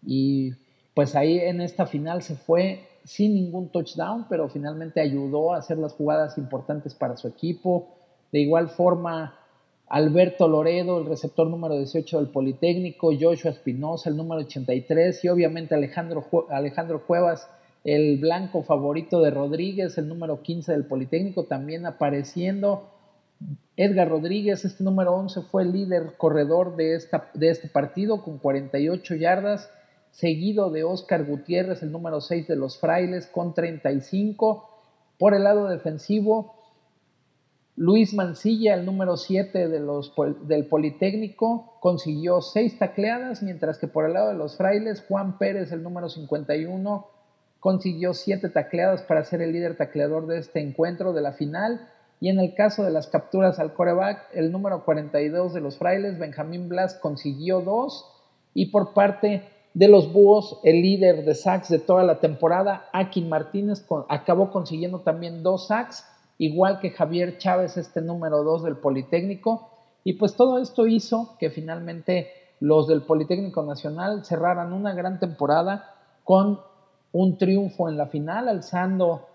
y 0.05 0.51
pues 0.93 1.15
ahí 1.15 1.39
en 1.39 1.61
esta 1.61 1.85
final 1.85 2.21
se 2.23 2.35
fue 2.35 2.81
sin 3.03 3.35
ningún 3.35 3.69
touchdown, 3.69 4.25
pero 4.27 4.49
finalmente 4.49 4.99
ayudó 4.99 5.53
a 5.53 5.57
hacer 5.57 5.77
las 5.77 5.93
jugadas 5.93 6.37
importantes 6.37 6.93
para 6.93 7.15
su 7.15 7.29
equipo. 7.29 7.87
De 8.33 8.39
igual 8.39 8.67
forma, 8.67 9.39
Alberto 9.87 10.49
Loredo, 10.49 10.99
el 10.99 11.05
receptor 11.05 11.47
número 11.47 11.77
18 11.77 12.17
del 12.17 12.27
Politécnico, 12.27 13.11
Joshua 13.17 13.51
Espinosa, 13.51 14.09
el 14.09 14.17
número 14.17 14.41
83, 14.41 15.23
y 15.23 15.29
obviamente 15.29 15.73
Alejandro, 15.73 16.25
Alejandro 16.49 17.05
Cuevas, 17.07 17.49
el 17.87 18.17
blanco 18.17 18.63
favorito 18.63 19.21
de 19.21 19.31
Rodríguez, 19.31 19.97
el 19.97 20.09
número 20.09 20.41
15 20.41 20.73
del 20.73 20.85
Politécnico, 20.85 21.45
también 21.45 21.85
apareciendo. 21.85 22.89
Edgar 23.77 24.09
Rodríguez, 24.09 24.65
este 24.65 24.83
número 24.83 25.15
11, 25.15 25.43
fue 25.43 25.63
el 25.63 25.71
líder 25.71 26.17
corredor 26.17 26.75
de, 26.75 26.95
esta, 26.95 27.31
de 27.33 27.49
este 27.49 27.69
partido 27.69 28.23
con 28.23 28.39
48 28.39 29.15
yardas, 29.15 29.71
seguido 30.11 30.69
de 30.69 30.83
Oscar 30.83 31.23
Gutiérrez, 31.23 31.81
el 31.81 31.93
número 31.93 32.19
6 32.19 32.49
de 32.49 32.57
los 32.57 32.77
Frailes, 32.77 33.27
con 33.27 33.53
35. 33.53 34.69
Por 35.17 35.33
el 35.33 35.45
lado 35.45 35.69
defensivo, 35.69 36.55
Luis 37.77 38.13
Mancilla, 38.13 38.73
el 38.73 38.85
número 38.85 39.15
7 39.15 39.69
de 39.69 39.79
los, 39.79 40.13
del 40.41 40.65
Politécnico, 40.65 41.77
consiguió 41.79 42.41
6 42.41 42.79
tacleadas, 42.79 43.43
mientras 43.43 43.77
que 43.77 43.87
por 43.87 44.03
el 44.03 44.13
lado 44.13 44.27
de 44.27 44.35
los 44.35 44.57
frailes, 44.57 45.05
Juan 45.07 45.37
Pérez, 45.37 45.71
el 45.71 45.83
número 45.83 46.09
51, 46.09 47.16
consiguió 47.67 48.13
7 48.13 48.47
tacleadas 48.47 49.01
para 49.01 49.25
ser 49.25 49.41
el 49.41 49.51
líder 49.51 49.75
tacleador 49.75 50.25
de 50.25 50.37
este 50.37 50.61
encuentro 50.61 51.11
de 51.11 51.19
la 51.19 51.33
final. 51.33 51.85
Y 52.21 52.29
en 52.29 52.39
el 52.39 52.55
caso 52.55 52.85
de 52.85 52.91
las 52.91 53.07
capturas 53.07 53.59
al 53.59 53.73
coreback, 53.73 54.29
el 54.33 54.53
número 54.53 54.85
42 54.85 55.53
de 55.53 55.59
los 55.59 55.77
frailes, 55.77 56.17
Benjamín 56.17 56.69
Blas, 56.69 56.95
consiguió 56.95 57.59
2. 57.59 58.05
Y 58.53 58.67
por 58.67 58.93
parte 58.93 59.43
de 59.73 59.87
los 59.89 60.13
búhos, 60.13 60.61
el 60.63 60.81
líder 60.81 61.25
de 61.25 61.35
sacks 61.35 61.67
de 61.67 61.79
toda 61.79 62.03
la 62.03 62.21
temporada, 62.21 62.87
Akin 62.93 63.27
Martínez, 63.27 63.85
acabó 64.07 64.49
consiguiendo 64.49 64.99
también 65.01 65.43
2 65.43 65.67
sacks 65.67 66.05
igual 66.37 66.79
que 66.79 66.91
Javier 66.91 67.37
Chávez, 67.37 67.75
este 67.75 67.99
número 67.99 68.43
2 68.43 68.63
del 68.63 68.77
Politécnico. 68.77 69.71
Y 70.05 70.13
pues 70.13 70.37
todo 70.37 70.59
esto 70.59 70.87
hizo 70.87 71.35
que 71.37 71.49
finalmente 71.49 72.31
los 72.61 72.87
del 72.87 73.01
Politécnico 73.01 73.61
Nacional 73.61 74.23
cerraran 74.23 74.71
una 74.71 74.93
gran 74.93 75.19
temporada 75.19 75.95
con 76.23 76.61
un 77.17 77.39
triunfo 77.39 77.89
en 77.89 77.97
la 77.97 78.05
final, 78.05 78.47
alzando 78.47 79.27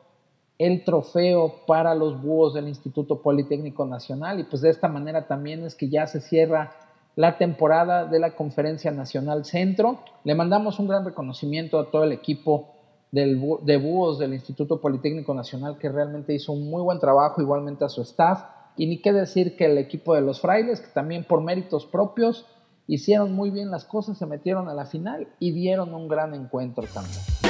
el 0.56 0.84
trofeo 0.84 1.66
para 1.66 1.96
los 1.96 2.22
búhos 2.22 2.54
del 2.54 2.68
Instituto 2.68 3.20
Politécnico 3.20 3.84
Nacional. 3.84 4.38
Y 4.38 4.44
pues 4.44 4.62
de 4.62 4.70
esta 4.70 4.86
manera 4.86 5.26
también 5.26 5.64
es 5.64 5.74
que 5.74 5.88
ya 5.88 6.06
se 6.06 6.20
cierra 6.20 6.72
la 7.16 7.38
temporada 7.38 8.04
de 8.06 8.20
la 8.20 8.36
Conferencia 8.36 8.92
Nacional 8.92 9.44
Centro. 9.44 9.98
Le 10.22 10.36
mandamos 10.36 10.78
un 10.78 10.86
gran 10.86 11.04
reconocimiento 11.04 11.80
a 11.80 11.90
todo 11.90 12.04
el 12.04 12.12
equipo 12.12 12.68
de 13.10 13.76
búhos 13.78 14.20
del 14.20 14.32
Instituto 14.32 14.80
Politécnico 14.80 15.34
Nacional 15.34 15.76
que 15.76 15.88
realmente 15.90 16.34
hizo 16.34 16.52
un 16.52 16.70
muy 16.70 16.82
buen 16.82 17.00
trabajo, 17.00 17.42
igualmente 17.42 17.84
a 17.84 17.88
su 17.88 18.02
staff. 18.02 18.44
Y 18.76 18.86
ni 18.86 19.02
qué 19.02 19.12
decir 19.12 19.56
que 19.56 19.66
el 19.66 19.76
equipo 19.76 20.14
de 20.14 20.20
los 20.20 20.40
frailes, 20.40 20.80
que 20.80 20.92
también 20.94 21.24
por 21.24 21.42
méritos 21.42 21.84
propios 21.84 22.46
hicieron 22.86 23.32
muy 23.32 23.50
bien 23.50 23.72
las 23.72 23.84
cosas, 23.84 24.18
se 24.18 24.26
metieron 24.26 24.68
a 24.68 24.74
la 24.74 24.86
final 24.86 25.26
y 25.40 25.50
dieron 25.50 25.92
un 25.92 26.06
gran 26.06 26.32
encuentro 26.32 26.84
también. 26.94 27.41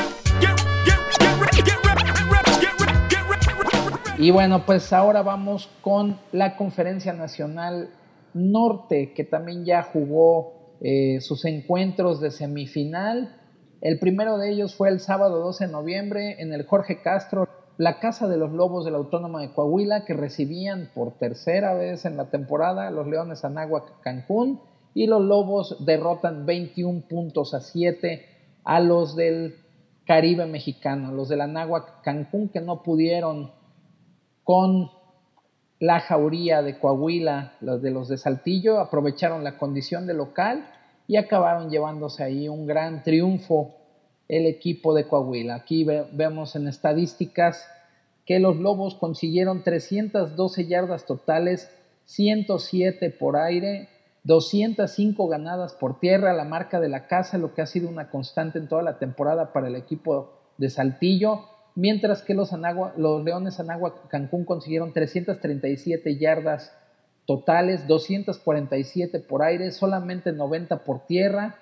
Y 4.23 4.31
bueno, 4.31 4.65
pues 4.65 4.93
ahora 4.93 5.23
vamos 5.23 5.69
con 5.81 6.17
la 6.31 6.57
Conferencia 6.57 7.13
Nacional 7.13 7.91
Norte, 8.35 9.15
que 9.15 9.25
también 9.25 9.65
ya 9.65 9.83
jugó 9.83 10.77
eh, 10.81 11.21
sus 11.21 11.45
encuentros 11.45 12.21
de 12.21 12.31
semifinal. 12.31 13.37
El 13.81 13.99
primero 13.99 14.39
de 14.39 14.53
ellos 14.53 14.77
fue 14.77 14.91
el 14.91 15.01
sábado 15.01 15.41
12 15.41 15.67
de 15.67 15.73
noviembre 15.73 16.37
en 16.41 16.53
el 16.53 16.65
Jorge 16.67 17.03
Castro, 17.03 17.49
la 17.79 17.99
Casa 17.99 18.29
de 18.29 18.37
los 18.37 18.53
Lobos 18.53 18.85
de 18.85 18.93
la 18.93 18.99
Autónoma 18.99 19.41
de 19.41 19.53
Coahuila, 19.53 20.05
que 20.05 20.15
recibían 20.15 20.91
por 20.95 21.19
tercera 21.19 21.75
vez 21.75 22.05
en 22.05 22.17
la 22.17 22.31
temporada 22.31 22.93
los 22.93 23.09
Leones 23.09 23.45
Anáhuac 23.45 24.01
Cancún 24.03 24.61
y 24.95 25.09
los 25.09 25.21
Lobos 25.21 25.85
derrotan 25.85 26.47
21 26.47 27.09
puntos 27.09 27.55
a 27.55 27.61
7 27.61 28.25
a 28.63 28.79
los 28.79 29.17
del 29.17 29.57
Caribe 30.07 30.47
mexicano, 30.47 31.13
los 31.13 31.29
del 31.29 31.43
Anáhuac 31.43 32.03
Cancún 32.03 32.49
que 32.49 32.61
no 32.61 32.83
pudieron 32.83 33.53
con 34.45 34.91
la 35.79 36.01
jauría 36.01 36.63
de 36.63 36.79
Coahuila, 36.79 37.55
los 37.61 37.83
de 37.83 37.91
los 37.91 38.09
de 38.09 38.17
Saltillo, 38.19 38.79
aprovecharon 38.79 39.45
la 39.45 39.59
condición 39.59 40.07
de 40.07 40.15
local 40.15 40.69
y 41.07 41.17
acabaron 41.17 41.71
llevándose 41.71 42.23
ahí 42.23 42.49
un 42.49 42.67
gran 42.67 43.03
triunfo 43.03 43.75
el 44.29 44.47
equipo 44.47 44.95
de 44.95 45.07
Coahuila. 45.07 45.57
Aquí 45.57 45.85
vemos 45.85 46.57
en 46.57 46.69
estadísticas 46.69 47.69
que 48.25 48.39
los 48.39 48.57
Lobos 48.57 48.95
consiguieron 48.95 49.63
312 49.63 50.67
yardas 50.67 51.05
totales, 51.05 51.71
107 52.05 53.11
por 53.11 53.37
aire, 53.37 53.89
205 54.25 55.27
ganadas 55.29 55.75
por 55.75 55.99
tierra, 55.99 56.33
la 56.33 56.45
marca 56.45 56.81
de 56.81 56.89
la 56.89 57.07
casa, 57.07 57.39
lo 57.39 57.55
que 57.55 57.63
ha 57.63 57.67
sido 57.67 57.89
una 57.89 58.11
constante 58.11 58.59
en 58.59 58.69
toda 58.69 58.83
la 58.83 58.99
temporada 58.99 59.53
para 59.53 59.69
el 59.69 59.75
equipo 59.75 60.33
de 60.59 60.71
Saltillo, 60.71 61.41
mientras 61.75 62.23
que 62.23 62.35
los, 62.35 62.53
Leones 62.53 63.59
Anagua 63.59 64.09
Cancún 64.09 64.45
consiguieron 64.45 64.93
337 64.93 66.19
yardas 66.19 66.73
totales, 67.27 67.87
247 67.87 69.21
por 69.21 69.43
aire, 69.43 69.71
solamente 69.73 70.33
90 70.33 70.85
por 70.85 71.07
tierra, 71.07 71.57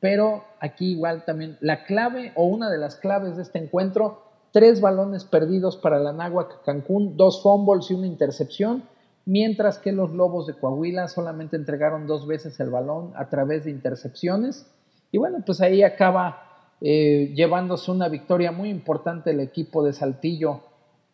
pero 0.00 0.44
aquí 0.60 0.92
igual 0.92 1.24
también 1.24 1.56
la 1.60 1.84
clave 1.84 2.32
o 2.34 2.44
una 2.44 2.70
de 2.70 2.78
las 2.78 2.96
claves 2.96 3.36
de 3.36 3.42
este 3.42 3.58
encuentro, 3.58 4.22
tres 4.52 4.80
balones 4.80 5.24
perdidos 5.24 5.76
para 5.76 5.98
la 5.98 6.10
Anáhuac 6.10 6.62
Cancún, 6.64 7.16
dos 7.16 7.42
fumbles 7.42 7.90
y 7.90 7.94
una 7.94 8.06
intercepción, 8.06 8.84
mientras 9.26 9.78
que 9.78 9.92
los 9.92 10.12
Lobos 10.12 10.46
de 10.46 10.54
Coahuila 10.54 11.08
solamente 11.08 11.56
entregaron 11.56 12.06
dos 12.06 12.26
veces 12.26 12.58
el 12.60 12.70
balón 12.70 13.12
a 13.16 13.28
través 13.28 13.64
de 13.64 13.72
intercepciones. 13.72 14.66
Y 15.10 15.18
bueno, 15.18 15.42
pues 15.44 15.60
ahí 15.60 15.82
acaba 15.82 16.70
eh, 16.80 17.32
llevándose 17.34 17.90
una 17.90 18.08
victoria 18.08 18.52
muy 18.52 18.70
importante 18.70 19.32
el 19.32 19.40
equipo 19.40 19.84
de 19.84 19.92
Saltillo, 19.92 20.62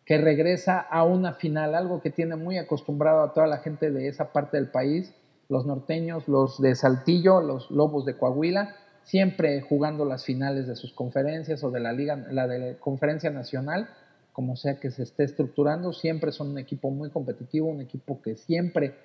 que 0.05 0.17
regresa 0.17 0.79
a 0.79 1.03
una 1.03 1.33
final, 1.33 1.75
algo 1.75 2.01
que 2.01 2.11
tiene 2.11 2.35
muy 2.35 2.57
acostumbrado 2.57 3.23
a 3.23 3.33
toda 3.33 3.47
la 3.47 3.57
gente 3.57 3.89
de 3.89 4.07
esa 4.07 4.31
parte 4.31 4.57
del 4.57 4.69
país, 4.69 5.13
los 5.49 5.65
norteños, 5.65 6.27
los 6.27 6.61
de 6.61 6.75
Saltillo, 6.75 7.41
los 7.41 7.71
Lobos 7.71 8.05
de 8.05 8.17
Coahuila, 8.17 8.75
siempre 9.03 9.61
jugando 9.61 10.05
las 10.05 10.23
finales 10.23 10.67
de 10.67 10.75
sus 10.75 10.93
conferencias 10.93 11.63
o 11.63 11.71
de 11.71 11.79
la 11.79 11.93
liga, 11.93 12.15
la 12.31 12.47
de 12.47 12.59
la 12.59 12.79
conferencia 12.79 13.29
nacional 13.31 13.89
como 14.33 14.55
sea 14.55 14.79
que 14.79 14.91
se 14.91 15.03
esté 15.03 15.23
estructurando, 15.23 15.93
siempre 15.93 16.31
son 16.31 16.49
un 16.49 16.57
equipo 16.57 16.89
muy 16.89 17.11
competitivo, 17.11 17.67
un 17.69 17.81
equipo 17.81 18.21
que 18.21 18.35
siempre 18.35 18.95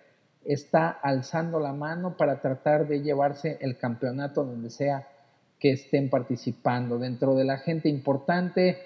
está 0.44 0.88
alzando 0.88 1.61
la 1.61 1.75
mano 1.75 2.16
para 2.16 2.40
tratar 2.40 2.88
de 2.88 3.02
llevarse 3.02 3.58
el 3.61 3.76
campeonato 3.76 4.44
donde 4.44 4.70
sea 4.70 5.06
que 5.61 5.73
estén 5.73 6.08
participando. 6.08 6.99
Dentro 6.99 7.35
de 7.35 7.44
la 7.44 7.58
gente 7.58 7.90
importante, 7.90 8.78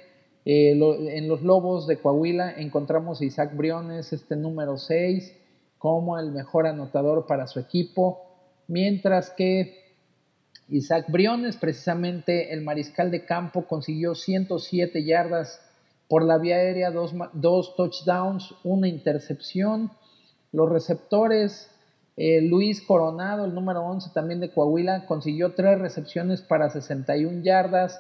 eh, 0.45 0.73
en 0.73 1.29
los 1.29 1.43
Lobos 1.43 1.87
de 1.87 1.99
Coahuila 1.99 2.55
encontramos 2.57 3.21
a 3.21 3.25
Isaac 3.25 3.57
Briones, 3.57 4.13
este 4.13 4.35
número 4.35 4.77
6, 4.79 5.39
como 5.79 6.19
el 6.19 6.33
mejor 6.33 6.67
anotador 6.67 7.27
para 7.27 7.47
su 7.47 7.61
equipo, 7.61 8.23
mientras 8.67 9.31
que 9.31 9.83
Isaac 10.69 11.07
Briones, 11.09 11.57
precisamente 11.57 12.53
el 12.53 12.63
mariscal 12.63 13.11
de 13.11 13.25
campo, 13.25 13.67
consiguió 13.67 14.15
107 14.15 15.05
yardas 15.05 15.61
por 16.13 16.25
la 16.27 16.37
vía 16.37 16.57
aérea, 16.57 16.91
dos, 16.91 17.75
touchdowns, 17.75 18.55
una 18.65 18.87
intercepción. 18.87 19.93
Los 20.53 20.69
receptores, 20.69 21.71
eh, 22.19 22.43
Luis 22.43 22.83
Coronado, 22.83 23.47
el 23.47 23.55
número 23.55 23.81
11 23.81 24.11
también 24.13 24.39
de 24.39 24.51
Coahuila, 24.51 25.07
consiguió 25.07 25.55
tres 25.55 25.79
recepciones 25.79 26.43
para 26.43 26.69
61 26.69 27.43
yardas, 27.43 27.99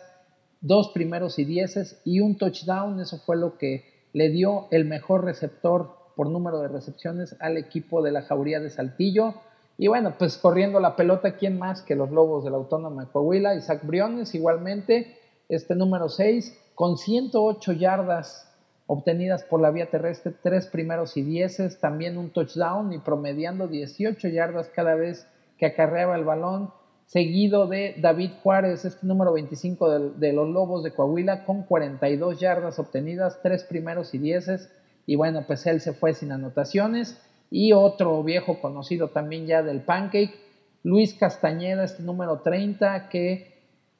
dos 0.60 0.90
primeros 0.90 1.38
y 1.38 1.46
dieces 1.46 2.02
y 2.04 2.20
un 2.20 2.36
touchdown. 2.36 3.00
Eso 3.00 3.16
fue 3.16 3.38
lo 3.38 3.56
que 3.56 3.86
le 4.12 4.28
dio 4.28 4.66
el 4.72 4.84
mejor 4.84 5.24
receptor 5.24 5.96
por 6.14 6.28
número 6.28 6.60
de 6.60 6.68
recepciones 6.68 7.34
al 7.40 7.56
equipo 7.56 8.02
de 8.02 8.12
la 8.12 8.20
Jauría 8.20 8.60
de 8.60 8.68
Saltillo. 8.68 9.36
Y 9.78 9.88
bueno, 9.88 10.16
pues 10.18 10.36
corriendo 10.36 10.80
la 10.80 10.96
pelota, 10.96 11.36
¿quién 11.36 11.58
más 11.58 11.80
que 11.80 11.96
los 11.96 12.10
Lobos 12.10 12.44
de 12.44 12.50
la 12.50 12.58
Autónoma 12.58 13.06
de 13.06 13.10
Coahuila? 13.10 13.54
Isaac 13.54 13.86
Briones, 13.86 14.34
igualmente, 14.34 15.16
este 15.48 15.74
número 15.74 16.10
6 16.10 16.58
con 16.74 16.96
108 16.98 17.72
yardas 17.72 18.48
obtenidas 18.86 19.44
por 19.44 19.60
la 19.60 19.70
vía 19.70 19.90
terrestre, 19.90 20.34
tres 20.42 20.66
primeros 20.66 21.16
y 21.16 21.22
dieces, 21.22 21.80
también 21.80 22.18
un 22.18 22.30
touchdown 22.30 22.92
y 22.92 22.98
promediando 22.98 23.68
18 23.68 24.28
yardas 24.28 24.68
cada 24.68 24.94
vez 24.94 25.26
que 25.58 25.66
acarreaba 25.66 26.16
el 26.16 26.24
balón, 26.24 26.70
seguido 27.06 27.66
de 27.66 27.94
David 27.98 28.30
Juárez, 28.42 28.84
este 28.84 29.06
número 29.06 29.32
25 29.32 30.10
de, 30.10 30.32
los 30.32 30.48
Lobos 30.48 30.82
de 30.82 30.92
Coahuila, 30.92 31.44
con 31.44 31.62
42 31.62 32.40
yardas 32.40 32.78
obtenidas, 32.78 33.40
tres 33.42 33.64
primeros 33.64 34.14
y 34.14 34.18
dieces, 34.18 34.70
y 35.06 35.16
bueno, 35.16 35.44
pues 35.46 35.66
él 35.66 35.80
se 35.80 35.92
fue 35.92 36.14
sin 36.14 36.32
anotaciones, 36.32 37.20
y 37.50 37.72
otro 37.74 38.22
viejo 38.22 38.60
conocido 38.60 39.08
también 39.08 39.46
ya 39.46 39.62
del 39.62 39.82
Pancake, 39.82 40.34
Luis 40.84 41.14
Castañeda, 41.14 41.84
este 41.84 42.02
número 42.02 42.40
30, 42.40 43.08
que 43.08 43.51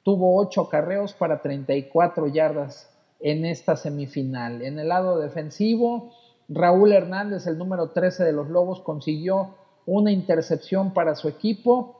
tuvo 0.03 0.39
ocho 0.39 0.69
carreos 0.69 1.13
para 1.13 1.41
34 1.41 2.27
yardas 2.27 2.89
en 3.19 3.45
esta 3.45 3.75
semifinal. 3.75 4.61
En 4.61 4.77
el 4.79 4.89
lado 4.89 5.19
defensivo, 5.19 6.11
Raúl 6.49 6.91
Hernández, 6.91 7.47
el 7.47 7.57
número 7.57 7.91
13 7.91 8.25
de 8.25 8.33
los 8.33 8.49
Lobos, 8.49 8.81
consiguió 8.81 9.55
una 9.85 10.11
intercepción 10.11 10.93
para 10.93 11.15
su 11.15 11.29
equipo. 11.29 11.99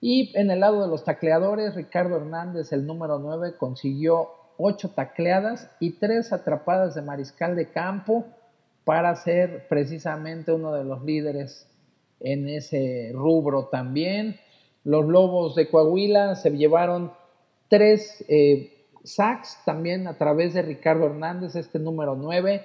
Y 0.00 0.36
en 0.38 0.50
el 0.50 0.60
lado 0.60 0.82
de 0.82 0.88
los 0.88 1.04
tacleadores, 1.04 1.74
Ricardo 1.74 2.16
Hernández, 2.16 2.72
el 2.72 2.86
número 2.86 3.18
9, 3.18 3.56
consiguió 3.58 4.28
ocho 4.56 4.90
tacleadas 4.90 5.70
y 5.80 5.98
tres 5.98 6.32
atrapadas 6.32 6.94
de 6.94 7.02
mariscal 7.02 7.56
de 7.56 7.70
campo 7.70 8.26
para 8.84 9.16
ser 9.16 9.66
precisamente 9.68 10.52
uno 10.52 10.72
de 10.72 10.84
los 10.84 11.02
líderes 11.04 11.68
en 12.20 12.48
ese 12.48 13.10
rubro 13.12 13.66
también. 13.66 14.38
Los 14.84 15.06
Lobos 15.06 15.54
de 15.54 15.68
Coahuila 15.68 16.34
se 16.36 16.50
llevaron 16.50 17.12
tres 17.68 18.22
eh, 18.28 18.86
sacks 19.02 19.58
también 19.64 20.06
a 20.06 20.18
través 20.18 20.52
de 20.52 20.62
Ricardo 20.62 21.06
Hernández, 21.06 21.56
este 21.56 21.78
número 21.78 22.14
9, 22.16 22.62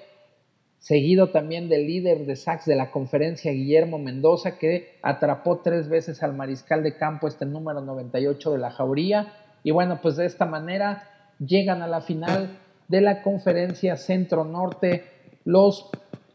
seguido 0.80 1.30
también 1.30 1.70
del 1.70 1.88
líder 1.88 2.26
de 2.26 2.36
sacks 2.36 2.66
de 2.66 2.76
la 2.76 2.92
conferencia, 2.92 3.54
Guillermo 3.54 4.00
Mendoza, 4.00 4.58
que 4.58 5.00
atrapó 5.02 5.60
tres 5.60 5.88
veces 5.88 6.22
al 6.22 6.36
mariscal 6.36 6.84
de 6.84 6.98
campo, 6.98 7.28
este 7.28 7.46
número 7.46 7.82
98 7.82 8.52
de 8.52 8.58
la 8.58 8.72
Jauría. 8.72 9.34
Y 9.64 9.72
bueno, 9.72 10.00
pues 10.02 10.18
de 10.18 10.26
esta 10.26 10.46
manera 10.46 11.10
llegan 11.40 11.82
a 11.82 11.88
la 11.88 12.02
final 12.02 12.60
de 12.90 13.02
la 13.02 13.22
conferencia 13.22 13.96
Centro-Norte 13.96 15.06
los 15.46 15.90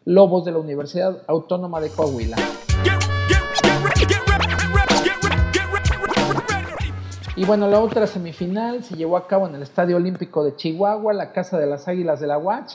Lobos 0.07 0.45
de 0.45 0.53
la 0.53 0.59
Universidad 0.59 1.23
Autónoma 1.27 1.81
de 1.81 1.91
Coahuila. 1.91 2.37
Y 7.37 7.45
bueno, 7.47 7.67
la 7.67 7.81
otra 7.81 8.07
semifinal 8.07 8.85
se 8.85 8.95
llevó 8.95 9.17
a 9.17 9.27
cabo 9.27 9.49
en 9.49 9.57
el 9.57 9.63
Estadio 9.63 9.97
Olímpico 9.97 10.45
de 10.45 10.55
Chihuahua, 10.55 11.13
la 11.13 11.33
Casa 11.33 11.59
de 11.59 11.67
las 11.67 11.89
Águilas 11.89 12.21
de 12.21 12.29
la 12.29 12.39
Watch, 12.39 12.75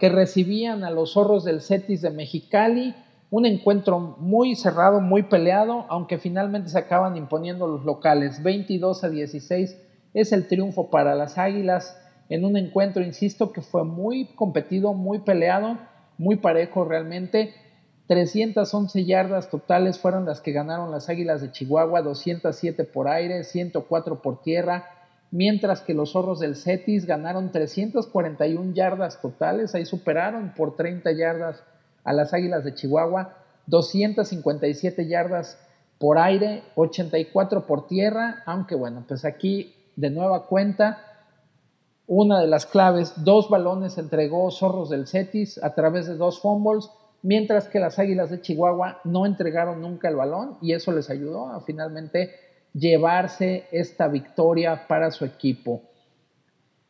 que 0.00 0.08
recibían 0.08 0.82
a 0.82 0.90
los 0.90 1.12
zorros 1.12 1.44
del 1.44 1.60
Cetis 1.60 2.02
de 2.02 2.10
Mexicali. 2.10 2.96
Un 3.30 3.46
encuentro 3.46 4.00
muy 4.18 4.56
cerrado, 4.56 5.00
muy 5.00 5.22
peleado, 5.22 5.86
aunque 5.88 6.18
finalmente 6.18 6.70
se 6.70 6.78
acaban 6.78 7.16
imponiendo 7.16 7.68
los 7.68 7.84
locales. 7.84 8.42
22 8.42 9.04
a 9.04 9.10
16 9.10 9.80
es 10.14 10.32
el 10.32 10.48
triunfo 10.48 10.90
para 10.90 11.14
las 11.14 11.38
Águilas 11.38 11.96
en 12.28 12.44
un 12.44 12.56
encuentro, 12.56 13.04
insisto, 13.04 13.52
que 13.52 13.62
fue 13.62 13.84
muy 13.84 14.34
competido, 14.34 14.92
muy 14.92 15.20
peleado, 15.20 15.78
muy 16.18 16.34
parejo 16.34 16.84
realmente 16.84 17.54
311 18.10 19.04
yardas 19.04 19.50
totales 19.50 20.00
fueron 20.00 20.24
las 20.24 20.40
que 20.40 20.50
ganaron 20.50 20.90
las 20.90 21.08
Águilas 21.08 21.42
de 21.42 21.52
Chihuahua, 21.52 22.02
207 22.02 22.82
por 22.82 23.06
aire, 23.06 23.44
104 23.44 24.20
por 24.20 24.42
tierra, 24.42 24.90
mientras 25.30 25.80
que 25.80 25.94
los 25.94 26.10
Zorros 26.10 26.40
del 26.40 26.56
Cetis 26.56 27.06
ganaron 27.06 27.52
341 27.52 28.72
yardas 28.74 29.20
totales, 29.20 29.76
ahí 29.76 29.86
superaron 29.86 30.54
por 30.56 30.74
30 30.74 31.12
yardas 31.12 31.62
a 32.02 32.12
las 32.12 32.34
Águilas 32.34 32.64
de 32.64 32.74
Chihuahua, 32.74 33.36
257 33.66 35.06
yardas 35.06 35.56
por 35.98 36.18
aire, 36.18 36.64
84 36.74 37.64
por 37.64 37.86
tierra, 37.86 38.42
aunque 38.44 38.74
bueno, 38.74 39.04
pues 39.06 39.24
aquí 39.24 39.72
de 39.94 40.10
nueva 40.10 40.46
cuenta, 40.46 40.98
una 42.08 42.40
de 42.40 42.48
las 42.48 42.66
claves, 42.66 43.12
dos 43.18 43.48
balones 43.48 43.98
entregó 43.98 44.50
Zorros 44.50 44.90
del 44.90 45.06
Cetis 45.06 45.62
a 45.62 45.76
través 45.76 46.08
de 46.08 46.16
dos 46.16 46.40
fumbles, 46.40 46.90
mientras 47.22 47.68
que 47.68 47.80
las 47.80 47.98
Águilas 47.98 48.30
de 48.30 48.40
Chihuahua 48.40 49.00
no 49.04 49.26
entregaron 49.26 49.80
nunca 49.80 50.08
el 50.08 50.16
balón 50.16 50.58
y 50.60 50.72
eso 50.72 50.92
les 50.92 51.10
ayudó 51.10 51.48
a 51.48 51.60
finalmente 51.60 52.30
llevarse 52.72 53.64
esta 53.72 54.08
victoria 54.08 54.86
para 54.86 55.10
su 55.10 55.24
equipo. 55.24 55.82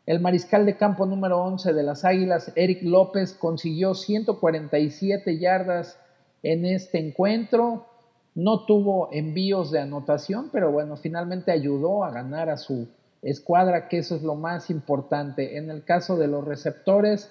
El 0.06 0.20
mariscal 0.20 0.66
de 0.66 0.76
campo 0.76 1.06
número 1.06 1.40
11 1.42 1.72
de 1.72 1.82
las 1.82 2.04
Águilas, 2.04 2.52
Eric 2.56 2.82
López, 2.82 3.32
consiguió 3.32 3.94
147 3.94 5.38
yardas 5.38 5.98
en 6.42 6.64
este 6.64 6.98
encuentro. 6.98 7.86
No 8.34 8.64
tuvo 8.64 9.08
envíos 9.12 9.70
de 9.70 9.80
anotación, 9.80 10.50
pero 10.52 10.72
bueno, 10.72 10.96
finalmente 10.96 11.52
ayudó 11.52 12.04
a 12.04 12.10
ganar 12.10 12.48
a 12.48 12.56
su 12.56 12.88
escuadra, 13.22 13.88
que 13.88 13.98
eso 13.98 14.16
es 14.16 14.22
lo 14.22 14.34
más 14.34 14.70
importante. 14.70 15.58
En 15.58 15.70
el 15.70 15.84
caso 15.84 16.16
de 16.16 16.28
los 16.28 16.44
receptores, 16.44 17.30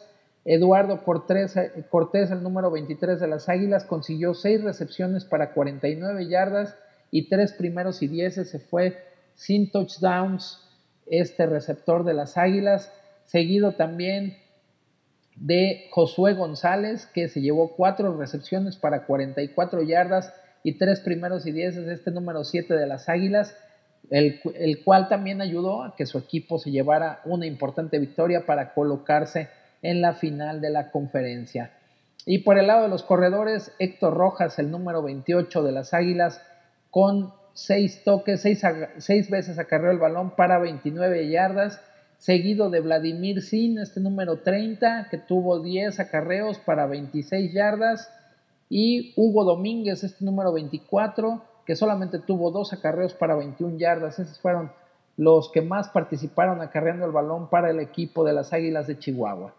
Eduardo 0.52 1.04
Cortés, 1.04 1.54
Cortés, 1.92 2.32
el 2.32 2.42
número 2.42 2.72
23 2.72 3.20
de 3.20 3.28
las 3.28 3.50
Águilas, 3.50 3.84
consiguió 3.84 4.34
seis 4.34 4.64
recepciones 4.64 5.24
para 5.24 5.54
49 5.54 6.28
yardas 6.28 6.76
y 7.12 7.30
tres 7.30 7.54
primeros 7.54 8.02
y 8.02 8.08
dieces. 8.08 8.50
Se 8.50 8.58
fue 8.58 8.98
sin 9.36 9.70
touchdowns 9.70 10.68
este 11.06 11.46
receptor 11.46 12.04
de 12.04 12.16
las 12.16 12.36
Águilas. 12.36 12.92
Seguido 13.26 13.74
también 13.74 14.38
de 15.36 15.86
Josué 15.92 16.34
González, 16.34 17.06
que 17.06 17.28
se 17.28 17.42
llevó 17.42 17.76
cuatro 17.76 18.18
recepciones 18.18 18.76
para 18.76 19.06
44 19.06 19.84
yardas 19.84 20.34
y 20.64 20.80
tres 20.80 21.00
primeros 21.00 21.46
y 21.46 21.52
dieces, 21.52 21.88
este 21.88 22.10
número 22.10 22.44
7 22.44 22.74
de 22.74 22.88
las 22.88 23.08
Águilas, 23.08 23.56
el, 24.10 24.42
el, 24.56 24.84
cual 24.84 25.10
también 25.10 25.42
ayudó 25.42 25.84
a 25.84 25.96
que 25.96 26.08
su 26.08 26.18
equipo 26.18 26.58
se 26.58 26.72
llevara 26.72 27.22
una 27.26 27.46
importante 27.46 28.00
victoria 28.00 28.48
para 28.48 28.74
colocarse 28.74 29.48
en 29.82 30.02
la 30.02 30.14
final 30.14 30.62
de 30.62 30.70
la 30.70 30.92
conferencia. 30.92 31.72
Y 32.26 32.40
por 32.40 32.58
el 32.58 32.68
lado 32.68 32.84
de 32.84 32.90
los 32.90 33.04
corredores, 33.04 33.72
Héctor 33.80 34.14
Rojas, 34.14 34.60
el 34.60 34.72
número 34.72 35.02
28 35.02 35.64
de 35.64 35.72
las 35.72 35.94
Águilas, 35.94 36.42
con 36.92 37.34
seis 37.54 38.04
toques, 38.04 38.42
seis, 38.42 38.62
seis 38.98 39.30
veces 39.30 39.60
acarreó 39.60 39.92
el 39.92 40.00
balón 40.00 40.36
para 40.36 40.60
29 40.60 41.30
yardas 41.30 41.82
seguido 42.20 42.70
de 42.70 42.82
Vladimir 42.82 43.42
Sin, 43.42 43.80
este 43.80 44.02
número 44.02 44.42
30, 44.42 45.08
que 45.10 45.18
tuvo 45.18 45.60
10 45.62 46.00
acarreos 46.00 46.60
para 46.60 46.86
26 46.86 47.54
yardas, 47.54 48.14
y 48.70 49.14
Hugo 49.16 49.46
Domínguez, 49.46 50.04
este 50.04 50.24
número 50.24 50.54
24, 50.54 51.42
que 51.66 51.76
solamente 51.76 52.20
tuvo 52.20 52.52
dos 52.52 52.74
acarreos 52.74 53.14
para 53.14 53.36
21 53.36 53.78
yardas. 53.78 54.20
Esos 54.20 54.38
fueron 54.40 54.72
los 55.18 55.50
que 55.52 55.62
más 55.62 55.90
participaron 55.90 56.62
acarreando 56.62 57.06
el 57.06 57.12
balón 57.12 57.50
para 57.50 57.72
el 57.72 57.80
equipo 57.80 58.24
de 58.24 58.34
las 58.34 58.54
Águilas 58.54 58.86
de 58.86 59.00
Chihuahua. 59.00 59.56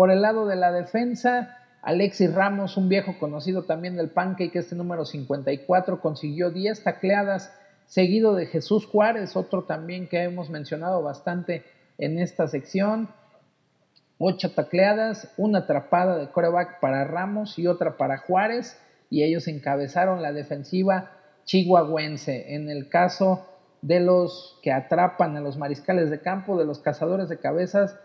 Por 0.00 0.10
el 0.10 0.22
lado 0.22 0.46
de 0.46 0.56
la 0.56 0.72
defensa, 0.72 1.58
Alexis 1.82 2.32
Ramos, 2.32 2.78
un 2.78 2.88
viejo 2.88 3.18
conocido 3.18 3.64
también 3.64 3.96
del 3.96 4.08
Pancake, 4.08 4.58
este 4.58 4.74
número 4.74 5.04
54, 5.04 6.00
consiguió 6.00 6.50
10 6.50 6.84
tacleadas 6.84 7.54
seguido 7.84 8.34
de 8.34 8.46
Jesús 8.46 8.86
Juárez, 8.86 9.36
otro 9.36 9.64
también 9.64 10.08
que 10.08 10.22
hemos 10.22 10.48
mencionado 10.48 11.02
bastante 11.02 11.66
en 11.98 12.18
esta 12.18 12.48
sección. 12.48 13.10
Ocho 14.16 14.54
tacleadas, 14.54 15.34
una 15.36 15.58
atrapada 15.58 16.16
de 16.16 16.30
coreback 16.30 16.80
para 16.80 17.04
Ramos 17.04 17.58
y 17.58 17.66
otra 17.66 17.98
para 17.98 18.16
Juárez, 18.16 18.80
y 19.10 19.22
ellos 19.22 19.48
encabezaron 19.48 20.22
la 20.22 20.32
defensiva 20.32 21.10
chihuahuense. 21.44 22.54
En 22.54 22.70
el 22.70 22.88
caso 22.88 23.46
de 23.82 24.00
los 24.00 24.58
que 24.62 24.72
atrapan 24.72 25.36
a 25.36 25.40
los 25.40 25.58
mariscales 25.58 26.08
de 26.08 26.22
campo, 26.22 26.56
de 26.56 26.64
los 26.64 26.78
cazadores 26.78 27.28
de 27.28 27.38
cabezas, 27.38 27.98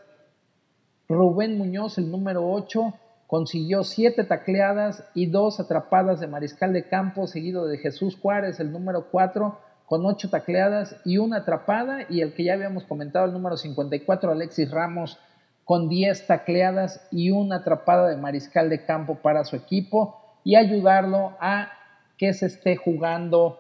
Rubén 1.08 1.58
Muñoz, 1.58 1.98
el 1.98 2.10
número 2.10 2.50
8, 2.50 2.94
consiguió 3.28 3.84
siete 3.84 4.24
tacleadas 4.24 5.04
y 5.14 5.28
dos 5.28 5.60
atrapadas 5.60 6.20
de 6.20 6.28
mariscal 6.28 6.74
de 6.74 6.88
campo, 6.88 7.28
seguido 7.28 7.68
de 7.68 7.78
Jesús 7.78 8.18
Juárez, 8.20 8.60
el 8.60 8.72
número 8.72 9.10
4, 9.12 9.60
con 9.86 10.06
ocho 10.06 10.32
tacleadas 10.32 10.96
y 11.06 11.20
una 11.20 11.38
atrapada, 11.38 12.08
y 12.10 12.22
el 12.22 12.34
que 12.34 12.44
ya 12.44 12.54
habíamos 12.54 12.86
comentado, 12.86 13.26
el 13.26 13.34
número 13.34 13.56
54, 13.56 14.32
Alexis 14.32 14.72
Ramos, 14.72 15.20
con 15.64 15.90
10 15.90 16.28
tacleadas 16.28 17.08
y 17.12 17.30
una 17.30 17.58
atrapada 17.58 18.08
de 18.08 18.18
mariscal 18.18 18.70
de 18.70 18.84
campo 18.86 19.16
para 19.16 19.44
su 19.44 19.56
equipo, 19.56 20.22
y 20.44 20.56
ayudarlo 20.56 21.34
a 21.40 21.70
que 22.18 22.34
se 22.34 22.48
esté 22.48 22.78
jugando 22.78 23.60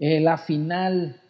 eh, 0.00 0.20
la 0.20 0.38
final 0.38 1.20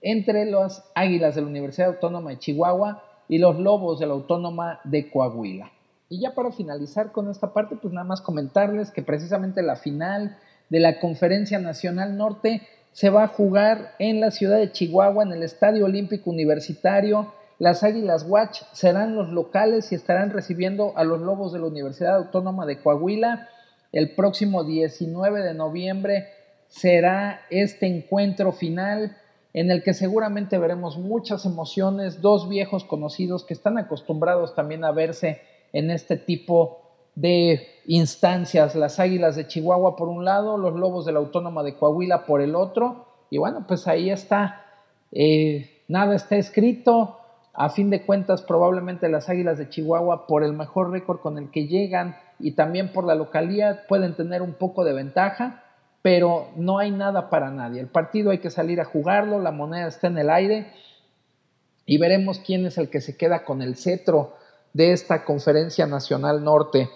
entre 0.00 0.46
las 0.46 0.90
Águilas 0.94 1.34
de 1.34 1.42
la 1.42 1.48
Universidad 1.48 1.88
Autónoma 1.88 2.30
de 2.30 2.38
Chihuahua 2.38 3.02
y 3.32 3.38
los 3.38 3.58
Lobos 3.58 3.98
de 3.98 4.06
la 4.06 4.12
Autónoma 4.12 4.80
de 4.84 5.10
Coahuila. 5.10 5.72
Y 6.10 6.20
ya 6.20 6.34
para 6.34 6.52
finalizar 6.52 7.12
con 7.12 7.30
esta 7.30 7.54
parte, 7.54 7.76
pues 7.76 7.94
nada 7.94 8.04
más 8.04 8.20
comentarles 8.20 8.90
que 8.90 9.00
precisamente 9.00 9.62
la 9.62 9.76
final 9.76 10.36
de 10.68 10.80
la 10.80 11.00
Conferencia 11.00 11.58
Nacional 11.58 12.18
Norte 12.18 12.60
se 12.92 13.08
va 13.08 13.24
a 13.24 13.28
jugar 13.28 13.92
en 13.98 14.20
la 14.20 14.32
ciudad 14.32 14.58
de 14.58 14.70
Chihuahua, 14.70 15.24
en 15.24 15.32
el 15.32 15.42
Estadio 15.44 15.86
Olímpico 15.86 16.28
Universitario. 16.28 17.32
Las 17.58 17.82
Águilas 17.82 18.26
Watch 18.28 18.64
serán 18.72 19.14
los 19.14 19.30
locales 19.30 19.90
y 19.92 19.94
estarán 19.94 20.28
recibiendo 20.28 20.92
a 20.94 21.02
los 21.02 21.22
Lobos 21.22 21.54
de 21.54 21.60
la 21.60 21.68
Universidad 21.68 22.16
Autónoma 22.16 22.66
de 22.66 22.82
Coahuila. 22.82 23.48
El 23.92 24.14
próximo 24.14 24.62
19 24.62 25.40
de 25.40 25.54
noviembre 25.54 26.26
será 26.68 27.40
este 27.48 27.86
encuentro 27.86 28.52
final 28.52 29.16
en 29.54 29.70
el 29.70 29.82
que 29.82 29.94
seguramente 29.94 30.58
veremos 30.58 30.98
muchas 30.98 31.44
emociones, 31.44 32.20
dos 32.20 32.48
viejos 32.48 32.84
conocidos 32.84 33.44
que 33.44 33.54
están 33.54 33.78
acostumbrados 33.78 34.54
también 34.54 34.84
a 34.84 34.92
verse 34.92 35.42
en 35.72 35.90
este 35.90 36.16
tipo 36.16 36.80
de 37.14 37.66
instancias, 37.86 38.74
las 38.74 38.98
Águilas 38.98 39.36
de 39.36 39.46
Chihuahua 39.46 39.96
por 39.96 40.08
un 40.08 40.24
lado, 40.24 40.56
los 40.56 40.74
Lobos 40.74 41.04
de 41.04 41.12
la 41.12 41.18
Autónoma 41.18 41.62
de 41.62 41.76
Coahuila 41.76 42.24
por 42.24 42.40
el 42.40 42.54
otro, 42.54 43.06
y 43.28 43.38
bueno, 43.38 43.66
pues 43.66 43.86
ahí 43.86 44.10
está, 44.10 44.64
eh, 45.10 45.82
nada 45.88 46.14
está 46.14 46.36
escrito, 46.36 47.18
a 47.54 47.68
fin 47.68 47.90
de 47.90 48.06
cuentas 48.06 48.40
probablemente 48.40 49.10
las 49.10 49.28
Águilas 49.28 49.58
de 49.58 49.68
Chihuahua 49.68 50.26
por 50.26 50.42
el 50.42 50.54
mejor 50.54 50.90
récord 50.90 51.20
con 51.20 51.36
el 51.36 51.50
que 51.50 51.66
llegan 51.66 52.16
y 52.38 52.52
también 52.52 52.92
por 52.92 53.04
la 53.04 53.14
localidad 53.14 53.86
pueden 53.88 54.14
tener 54.16 54.40
un 54.40 54.54
poco 54.54 54.84
de 54.84 54.94
ventaja, 54.94 55.61
pero 56.02 56.48
no 56.56 56.78
hay 56.78 56.90
nada 56.90 57.30
para 57.30 57.50
nadie. 57.50 57.80
El 57.80 57.88
partido 57.88 58.32
hay 58.32 58.38
que 58.38 58.50
salir 58.50 58.80
a 58.80 58.84
jugarlo, 58.84 59.40
la 59.40 59.52
moneda 59.52 59.86
está 59.86 60.08
en 60.08 60.18
el 60.18 60.30
aire 60.30 60.72
y 61.86 61.98
veremos 61.98 62.40
quién 62.40 62.66
es 62.66 62.76
el 62.76 62.90
que 62.90 63.00
se 63.00 63.16
queda 63.16 63.44
con 63.44 63.62
el 63.62 63.76
cetro 63.76 64.34
de 64.72 64.92
esta 64.92 65.24
conferencia 65.24 65.86
nacional 65.86 66.42
norte 66.42 66.90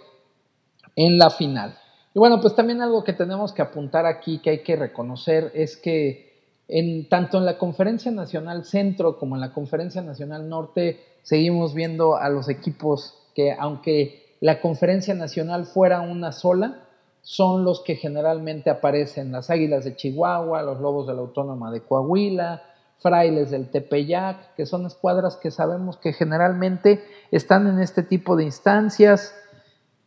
en 0.96 1.18
la 1.18 1.30
final. 1.30 1.78
Y 2.14 2.18
bueno, 2.18 2.40
pues 2.40 2.54
también 2.56 2.82
algo 2.82 3.04
que 3.04 3.12
tenemos 3.12 3.52
que 3.52 3.62
apuntar 3.62 4.06
aquí, 4.06 4.38
que 4.38 4.50
hay 4.50 4.62
que 4.62 4.74
reconocer, 4.74 5.52
es 5.54 5.76
que 5.76 6.26
en, 6.68 7.08
tanto 7.08 7.38
en 7.38 7.44
la 7.44 7.58
Conferencia 7.58 8.10
Nacional 8.10 8.64
Centro 8.64 9.18
como 9.18 9.36
en 9.36 9.40
la 9.40 9.52
Conferencia 9.52 10.02
Nacional 10.02 10.48
Norte 10.48 11.00
seguimos 11.22 11.74
viendo 11.74 12.16
a 12.16 12.28
los 12.28 12.48
equipos 12.48 13.14
que 13.34 13.52
aunque 13.56 14.34
la 14.40 14.60
Conferencia 14.60 15.14
Nacional 15.14 15.66
fuera 15.66 16.00
una 16.00 16.32
sola, 16.32 16.85
son 17.26 17.64
los 17.64 17.80
que 17.80 17.96
generalmente 17.96 18.70
aparecen, 18.70 19.32
las 19.32 19.50
Águilas 19.50 19.84
de 19.84 19.96
Chihuahua, 19.96 20.62
los 20.62 20.80
Lobos 20.80 21.08
de 21.08 21.14
la 21.14 21.22
Autónoma 21.22 21.72
de 21.72 21.80
Coahuila, 21.80 22.62
Frailes 23.00 23.50
del 23.50 23.68
Tepeyac, 23.68 24.54
que 24.54 24.64
son 24.64 24.86
escuadras 24.86 25.36
que 25.36 25.50
sabemos 25.50 25.96
que 25.96 26.12
generalmente 26.12 27.02
están 27.32 27.66
en 27.66 27.80
este 27.80 28.04
tipo 28.04 28.36
de 28.36 28.44
instancias, 28.44 29.34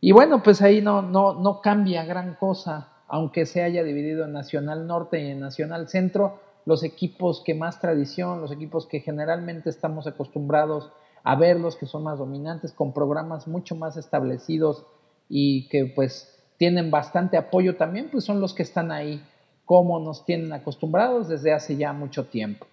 y 0.00 0.12
bueno, 0.12 0.42
pues 0.42 0.62
ahí 0.62 0.80
no, 0.80 1.02
no, 1.02 1.34
no 1.34 1.60
cambia 1.60 2.06
gran 2.06 2.36
cosa, 2.36 2.88
aunque 3.06 3.44
se 3.44 3.62
haya 3.62 3.84
dividido 3.84 4.24
en 4.24 4.32
Nacional 4.32 4.86
Norte 4.86 5.20
y 5.20 5.26
en 5.26 5.40
Nacional 5.40 5.90
Centro, 5.90 6.40
los 6.64 6.82
equipos 6.82 7.42
que 7.44 7.54
más 7.54 7.80
tradición, 7.80 8.40
los 8.40 8.50
equipos 8.50 8.86
que 8.86 9.00
generalmente 9.00 9.68
estamos 9.68 10.06
acostumbrados 10.06 10.90
a 11.22 11.36
verlos, 11.36 11.76
que 11.76 11.84
son 11.84 12.02
más 12.02 12.18
dominantes, 12.18 12.72
con 12.72 12.94
programas 12.94 13.46
mucho 13.46 13.76
más 13.76 13.98
establecidos 13.98 14.86
y 15.28 15.68
que 15.68 15.92
pues 15.94 16.39
tienen 16.60 16.90
bastante 16.90 17.38
apoyo 17.38 17.76
también, 17.76 18.10
pues 18.12 18.22
son 18.22 18.38
los 18.38 18.52
que 18.52 18.62
están 18.62 18.92
ahí 18.92 19.24
como 19.64 19.98
nos 19.98 20.26
tienen 20.26 20.52
acostumbrados 20.52 21.26
desde 21.26 21.54
hace 21.54 21.78
ya 21.78 21.94
mucho 21.94 22.26
tiempo. 22.26 22.66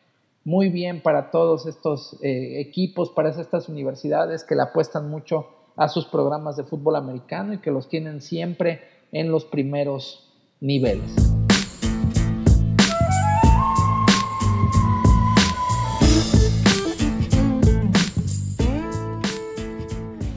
Muy 0.43 0.67
bien 0.67 1.01
para 1.01 1.31
todos 1.31 1.65
estos 1.67 2.17
eh, 2.21 2.59
equipos, 2.59 3.11
para 3.11 3.29
estas 3.29 3.69
universidades 3.69 4.43
que 4.43 4.55
le 4.55 4.63
apuestan 4.63 5.09
mucho 5.09 5.47
a 5.77 5.87
sus 5.87 6.05
programas 6.05 6.57
de 6.57 6.65
fútbol 6.65 6.97
americano 6.97 7.53
y 7.53 7.59
que 7.59 7.71
los 7.71 7.87
tienen 7.87 8.19
siempre 8.19 8.81
en 9.13 9.31
los 9.31 9.45
primeros 9.45 10.33
niveles. 10.59 11.15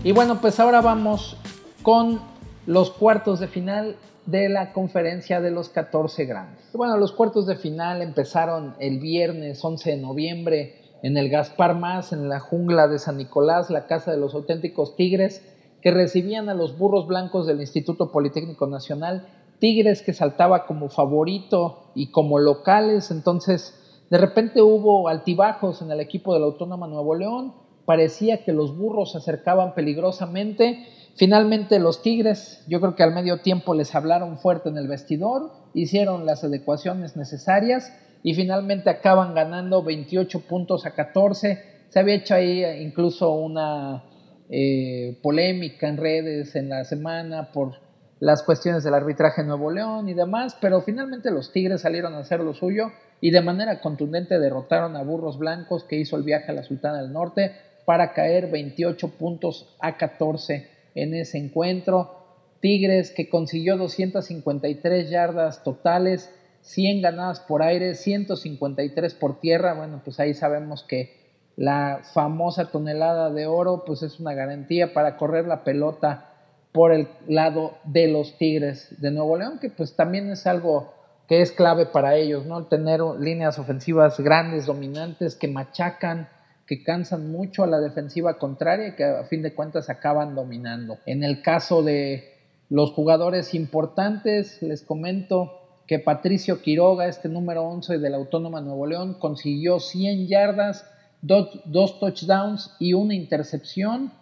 Y 0.05 0.13
bueno, 0.13 0.41
pues 0.41 0.61
ahora 0.61 0.81
vamos 0.81 1.37
con 1.83 2.31
los 2.71 2.93
cuartos 2.93 3.41
de 3.41 3.49
final 3.49 3.97
de 4.27 4.49
la 4.49 4.73
conferencia 4.73 5.41
de 5.41 5.51
los 5.51 5.71
14 5.71 6.25
grandes. 6.25 6.71
Bueno, 6.73 6.97
los 6.99 7.11
cuartos 7.11 7.45
de 7.49 7.57
final 7.57 8.01
empezaron 8.01 8.77
el 8.79 9.01
viernes 9.01 9.65
11 9.65 9.91
de 9.91 9.97
noviembre 9.97 10.75
en 11.03 11.17
el 11.17 11.31
Gaspar 11.31 11.75
Más, 11.75 12.13
en 12.13 12.29
la 12.29 12.39
jungla 12.39 12.87
de 12.87 13.01
San 13.01 13.17
Nicolás, 13.17 13.71
la 13.71 13.89
casa 13.89 14.13
de 14.13 14.19
los 14.19 14.35
auténticos 14.35 14.95
tigres, 14.95 15.45
que 15.83 15.91
recibían 15.91 16.49
a 16.49 16.55
los 16.55 16.79
burros 16.79 17.09
blancos 17.09 17.49
del 17.49 17.61
Instituto 17.61 18.13
Politécnico 18.13 18.69
Nacional, 18.69 19.27
tigres 19.59 20.03
que 20.03 20.13
saltaba 20.13 20.65
como 20.67 20.91
favorito 20.91 21.91
y 21.97 22.13
como 22.13 22.39
locales, 22.39 23.11
entonces 23.11 23.75
de 24.11 24.19
repente 24.19 24.63
hubo 24.63 25.09
altibajos 25.09 25.83
en 25.83 25.91
el 25.91 25.99
equipo 25.99 26.35
de 26.35 26.39
la 26.39 26.47
Autónoma 26.47 26.87
Nuevo 26.87 27.17
León, 27.17 27.53
parecía 27.85 28.45
que 28.45 28.53
los 28.53 28.77
burros 28.77 29.11
se 29.11 29.19
acercaban 29.19 29.75
peligrosamente, 29.75 30.87
finalmente 31.17 31.79
los 31.79 32.03
tigres, 32.03 32.65
yo 32.69 32.81
creo 32.81 32.95
que 32.95 33.03
al 33.03 33.15
medio 33.15 33.41
tiempo 33.41 33.75
les 33.75 33.95
hablaron 33.95 34.39
fuerte 34.39 34.69
en 34.69 34.79
el 34.79 34.89
vestidor, 34.89 35.53
hicieron 35.75 36.27
las 36.27 36.45
adecuaciones 36.45 37.17
necesarias, 37.17 37.93
y 38.23 38.35
finalmente 38.35 38.91
acaban 38.91 39.35
ganando 39.35 39.83
28 39.83 40.41
puntos 40.41 40.87
a 40.87 40.93
14. 40.93 41.63
Se 41.89 41.99
había 41.99 42.17
hecho 42.17 42.35
ahí 42.35 42.65
incluso 42.83 43.31
una 43.31 44.05
eh, 44.49 45.19
polémica 45.23 45.89
en 45.89 45.97
redes 45.97 46.55
en 46.57 46.69
la 46.69 46.85
semana 46.85 47.53
por 47.53 47.77
las 48.19 48.43
cuestiones 48.43 48.85
del 48.85 48.95
arbitraje 48.95 49.41
en 49.41 49.49
Nuevo 49.49 49.71
León 49.71 50.09
y 50.09 50.15
demás, 50.15 50.57
pero 50.61 50.83
finalmente 50.83 51.31
los 51.31 51.53
Tigres 51.53 51.81
salieron 51.81 52.15
a 52.15 52.19
hacer 52.19 52.41
lo 52.41 52.53
suyo 52.53 52.89
y 53.23 53.31
de 53.31 53.41
manera 53.41 53.81
contundente 53.81 54.39
derrotaron 54.39 54.97
a 54.97 55.03
Burros 55.03 55.39
Blancos 55.39 55.85
que 55.85 55.97
hizo 55.97 56.17
el 56.17 56.23
viaje 56.23 56.53
a 56.53 56.55
la 56.55 56.63
Sultana 56.63 57.01
del 57.01 57.13
Norte 57.13 57.53
para 57.87 58.13
caer 58.13 58.51
28 58.51 59.09
puntos 59.17 59.75
a 59.81 59.97
14 59.97 60.69
en 60.95 61.15
ese 61.15 61.39
encuentro. 61.39 62.17
Tigres 62.61 63.11
que 63.11 63.29
consiguió 63.29 63.77
253 63.77 65.11
yardas 65.11 65.65
totales, 65.65 66.31
100 66.63 67.03
ganadas 67.03 67.41
por 67.41 67.63
aire, 67.63 67.95
153 67.95 69.15
por 69.15 69.41
tierra. 69.41 69.75
Bueno, 69.75 70.03
pues 70.05 70.21
ahí 70.21 70.35
sabemos 70.35 70.85
que 70.85 71.19
la 71.57 72.01
famosa 72.15 72.71
tonelada 72.71 73.31
de 73.31 73.47
oro 73.47 73.85
pues 73.85 74.03
es 74.03 74.21
una 74.21 74.35
garantía 74.35 74.93
para 74.93 75.17
correr 75.17 75.47
la 75.47 75.65
pelota 75.65 76.31
por 76.73 76.93
el 76.93 77.09
lado 77.27 77.79
de 77.85 78.09
los 78.09 78.39
Tigres 78.39 79.01
de 79.01 79.11
Nuevo 79.11 79.37
León, 79.37 79.59
que 79.61 79.71
pues 79.71 79.97
también 79.97 80.31
es 80.31 80.47
algo 80.47 80.95
que 81.29 81.43
es 81.43 81.53
clave 81.53 81.87
para 81.87 82.17
ellos, 82.17 82.47
¿no? 82.47 82.65
Tener 82.67 83.01
líneas 83.19 83.59
ofensivas 83.59 84.19
grandes, 84.21 84.67
dominantes, 84.67 85.37
que 85.37 85.49
machacan, 85.49 86.29
que 86.71 86.85
cansan 86.85 87.33
mucho 87.33 87.65
a 87.65 87.67
la 87.67 87.81
defensiva 87.81 88.39
contraria 88.39 88.87
y 88.87 88.95
que 88.95 89.03
a 89.03 89.25
fin 89.25 89.43
de 89.43 89.55
cuentas 89.55 89.91
acaban 89.91 90.37
dominando. 90.37 90.99
En 91.05 91.25
el 91.25 91.43
caso 91.43 91.83
de 91.83 92.33
los 92.69 92.93
jugadores 92.93 93.55
importantes, 93.55 94.63
les 94.63 94.83
comento 94.83 95.83
que 95.89 95.99
Patricio 95.99 96.63
Quiroga, 96.63 97.09
este 97.09 97.29
número 97.29 97.65
11 97.65 97.99
de 97.99 98.09
la 98.09 98.19
Autónoma 98.19 98.61
Nuevo 98.61 98.87
León, 98.87 99.15
consiguió 99.19 99.81
100 99.81 100.29
yardas, 100.29 100.89
dos, 101.23 101.99
touchdowns 101.99 102.77
y 102.79 102.93
una 102.93 103.17
intercepción 103.17 104.13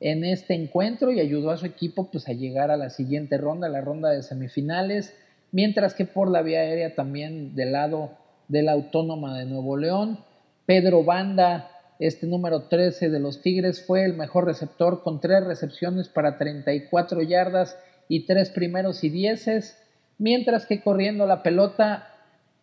en 0.00 0.24
este 0.24 0.54
encuentro 0.54 1.12
y 1.12 1.20
ayudó 1.20 1.52
a 1.52 1.58
su 1.58 1.66
equipo 1.66 2.10
pues, 2.10 2.26
a 2.28 2.32
llegar 2.32 2.72
a 2.72 2.76
la 2.76 2.90
siguiente 2.90 3.38
ronda, 3.38 3.68
la 3.68 3.82
ronda 3.82 4.10
de 4.10 4.24
semifinales, 4.24 5.14
mientras 5.52 5.94
que 5.94 6.06
por 6.06 6.28
la 6.28 6.42
vía 6.42 6.58
aérea 6.58 6.96
también 6.96 7.54
del 7.54 7.70
lado 7.70 8.18
de 8.48 8.64
la 8.64 8.72
Autónoma 8.72 9.38
de 9.38 9.44
Nuevo 9.44 9.76
León, 9.76 10.18
Pedro 10.66 11.04
Banda, 11.04 11.70
este 11.98 12.26
número 12.26 12.64
13 12.64 13.10
de 13.10 13.20
los 13.20 13.40
Tigres, 13.40 13.84
fue 13.86 14.04
el 14.04 14.14
mejor 14.14 14.46
receptor 14.46 15.02
con 15.02 15.20
tres 15.20 15.44
recepciones 15.44 16.08
para 16.08 16.36
34 16.38 17.22
yardas 17.22 17.78
y 18.08 18.26
tres 18.26 18.50
primeros 18.50 19.04
y 19.04 19.10
dieces, 19.10 19.78
mientras 20.18 20.66
que 20.66 20.82
corriendo 20.82 21.26
la 21.26 21.42
pelota, 21.42 22.08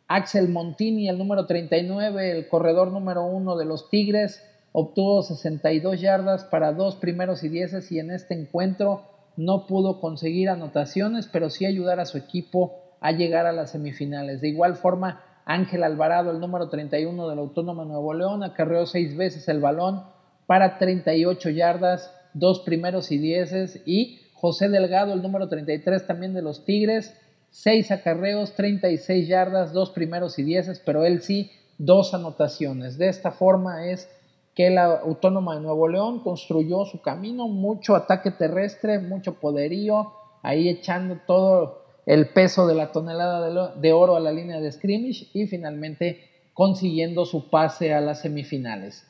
Axel 0.08 0.50
Montini, 0.50 1.08
el 1.08 1.18
número 1.18 1.46
39, 1.46 2.32
el 2.32 2.48
corredor 2.48 2.92
número 2.92 3.24
uno 3.24 3.56
de 3.56 3.66
los 3.66 3.90
Tigres, 3.90 4.44
obtuvo 4.74 5.24
62 5.24 6.02
yardas 6.02 6.44
para 6.44 6.74
dos 6.74 6.96
primeros 6.98 7.44
y 7.44 7.50
dieces 7.50 7.92
y 7.92 8.00
en 8.00 8.12
este 8.12 8.34
encuentro 8.34 9.04
no 9.38 9.66
pudo 9.68 10.00
conseguir 10.02 10.50
anotaciones, 10.50 11.28
pero 11.28 11.50
sí 11.50 11.66
ayudar 11.66 12.00
a 12.00 12.06
su 12.06 12.18
equipo 12.18 12.82
a 13.00 13.12
llegar 13.12 13.46
a 13.46 13.54
las 13.54 13.72
semifinales. 13.72 14.42
De 14.42 14.50
igual 14.50 14.76
forma, 14.76 15.24
Ángel 15.46 15.84
Alvarado, 15.84 16.32
el 16.32 16.40
número 16.40 16.70
31 16.70 17.30
del 17.30 17.40
Autónoma 17.40 17.86
Nuevo 17.86 18.14
León, 18.14 18.44
acarreó 18.44 18.86
seis 18.86 19.16
veces 19.16 19.48
el 19.48 19.60
balón 19.60 20.04
para 20.46 20.78
38 20.78 21.50
yardas, 21.50 22.14
dos 22.34 22.60
primeros 22.60 23.12
y 23.12 23.18
dieces, 23.18 23.82
y 23.86 24.20
José 24.34 24.70
Delgado, 24.70 25.14
el 25.14 25.22
número 25.22 25.48
33 25.48 26.08
también 26.08 26.34
de 26.34 26.42
los 26.42 26.66
Tigres, 26.66 27.16
seis 27.50 27.92
acarreos, 27.92 28.54
36 28.56 29.28
yardas, 29.28 29.74
dos 29.74 29.92
primeros 29.92 30.40
y 30.40 30.44
dieces, 30.44 30.82
pero 30.86 31.06
él 31.06 31.22
sí, 31.22 31.52
dos 31.78 32.14
anotaciones. 32.14 32.98
De 32.98 33.10
esta 33.10 33.32
forma 33.32 33.88
es 33.88 34.10
que 34.56 34.70
la 34.70 35.00
Autónoma 35.00 35.56
de 35.56 35.62
Nuevo 35.62 35.88
León 35.88 36.24
construyó 36.24 36.86
su 36.86 37.02
camino, 37.02 37.48
mucho 37.48 37.96
ataque 37.96 38.32
terrestre, 38.32 39.00
mucho 39.00 39.36
poderío, 39.36 40.14
ahí 40.42 40.70
echando 40.70 41.18
todo 41.26 41.81
el 42.06 42.30
peso 42.30 42.68
de 42.68 42.76
la 42.76 42.92
tonelada 42.92 43.76
de 43.76 43.94
oro 43.94 44.16
a 44.16 44.20
la 44.20 44.32
línea 44.32 44.60
de 44.60 44.72
scrimmage 44.72 45.28
y 45.34 45.48
finalmente 45.48 46.30
consiguiendo 46.54 47.26
su 47.26 47.50
pase 47.50 47.94
a 47.94 48.02
las 48.02 48.22
semifinales. 48.22 49.08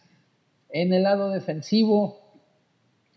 En 0.70 0.94
el 0.94 1.04
lado 1.04 1.30
defensivo 1.30 2.20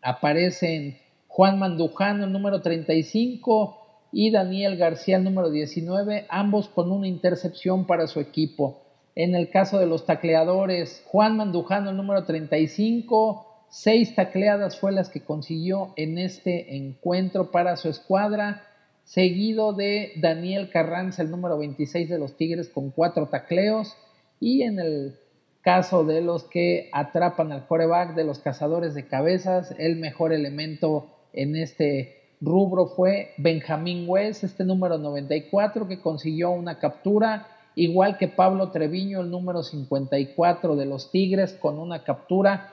aparecen 0.02 0.98
Juan 1.28 1.58
Mandujano, 1.58 2.24
el 2.24 2.32
número 2.32 2.60
35, 2.62 3.80
y 4.12 4.30
Daniel 4.30 4.76
García, 4.76 5.16
el 5.16 5.24
número 5.24 5.50
19, 5.50 6.26
ambos 6.28 6.68
con 6.68 6.92
una 6.92 7.08
intercepción 7.08 7.84
para 7.84 8.06
su 8.06 8.20
equipo. 8.20 8.80
En 9.16 9.34
el 9.34 9.50
caso 9.50 9.78
de 9.78 9.86
los 9.86 10.06
tacleadores, 10.06 11.02
Juan 11.06 11.36
Mandujano, 11.36 11.90
el 11.90 11.96
número 11.96 12.24
35, 12.24 13.66
seis 13.70 14.14
tacleadas 14.14 14.78
fue 14.78 14.92
las 14.92 15.08
que 15.08 15.24
consiguió 15.24 15.92
en 15.96 16.18
este 16.18 16.76
encuentro 16.76 17.50
para 17.50 17.76
su 17.76 17.88
escuadra, 17.88 18.62
seguido 19.04 19.72
de 19.72 20.12
Daniel 20.16 20.70
Carranza, 20.70 21.22
el 21.22 21.30
número 21.30 21.58
26 21.58 22.08
de 22.08 22.18
los 22.18 22.36
Tigres, 22.36 22.68
con 22.68 22.90
cuatro 22.90 23.28
tacleos. 23.28 23.96
Y 24.40 24.62
en 24.62 24.80
el 24.80 25.18
caso 25.62 26.04
de 26.04 26.20
los 26.20 26.44
que 26.44 26.90
atrapan 26.92 27.52
al 27.52 27.66
coreback 27.66 28.14
de 28.14 28.24
los 28.24 28.38
cazadores 28.40 28.94
de 28.94 29.06
cabezas, 29.06 29.74
el 29.78 29.96
mejor 29.96 30.32
elemento 30.32 31.06
en 31.32 31.56
este 31.56 32.20
rubro 32.40 32.86
fue 32.86 33.32
Benjamín 33.38 34.04
West, 34.06 34.44
este 34.44 34.64
número 34.64 34.98
94, 34.98 35.88
que 35.88 36.00
consiguió 36.00 36.50
una 36.50 36.78
captura 36.78 37.48
igual 37.74 38.18
que 38.18 38.28
Pablo 38.28 38.70
Treviño, 38.70 39.20
el 39.20 39.30
número 39.30 39.62
54 39.62 40.76
de 40.76 40.86
los 40.86 41.10
Tigres, 41.10 41.54
con 41.54 41.78
una 41.78 42.04
captura. 42.04 42.70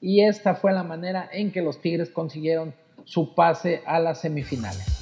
Y 0.00 0.22
esta 0.22 0.54
fue 0.54 0.72
la 0.72 0.82
manera 0.82 1.28
en 1.32 1.52
que 1.52 1.62
los 1.62 1.80
Tigres 1.80 2.10
consiguieron 2.10 2.74
su 3.04 3.34
pase 3.34 3.82
a 3.86 4.00
las 4.00 4.20
semifinales. 4.20 5.01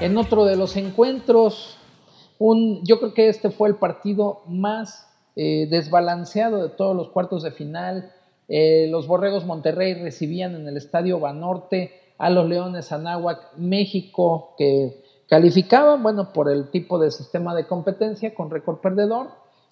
En 0.00 0.16
otro 0.16 0.44
de 0.44 0.56
los 0.56 0.76
encuentros, 0.76 1.76
un, 2.38 2.84
yo 2.84 3.00
creo 3.00 3.14
que 3.14 3.28
este 3.28 3.50
fue 3.50 3.68
el 3.68 3.74
partido 3.76 4.42
más 4.46 5.08
eh, 5.34 5.66
desbalanceado 5.70 6.62
de 6.62 6.68
todos 6.68 6.94
los 6.94 7.08
cuartos 7.08 7.42
de 7.42 7.50
final. 7.50 8.12
Eh, 8.48 8.86
los 8.90 9.06
Borregos 9.06 9.44
Monterrey 9.44 9.94
recibían 9.94 10.54
en 10.54 10.68
el 10.68 10.76
Estadio 10.76 11.18
Banorte 11.18 11.92
a 12.16 12.30
los 12.30 12.48
Leones 12.48 12.92
Anáhuac, 12.92 13.56
México, 13.56 14.54
que 14.56 15.02
Calificaban, 15.28 16.02
bueno, 16.02 16.32
por 16.32 16.50
el 16.50 16.70
tipo 16.70 16.98
de 16.98 17.10
sistema 17.10 17.54
de 17.54 17.66
competencia 17.66 18.34
con 18.34 18.50
récord 18.50 18.78
perdedor 18.78 19.28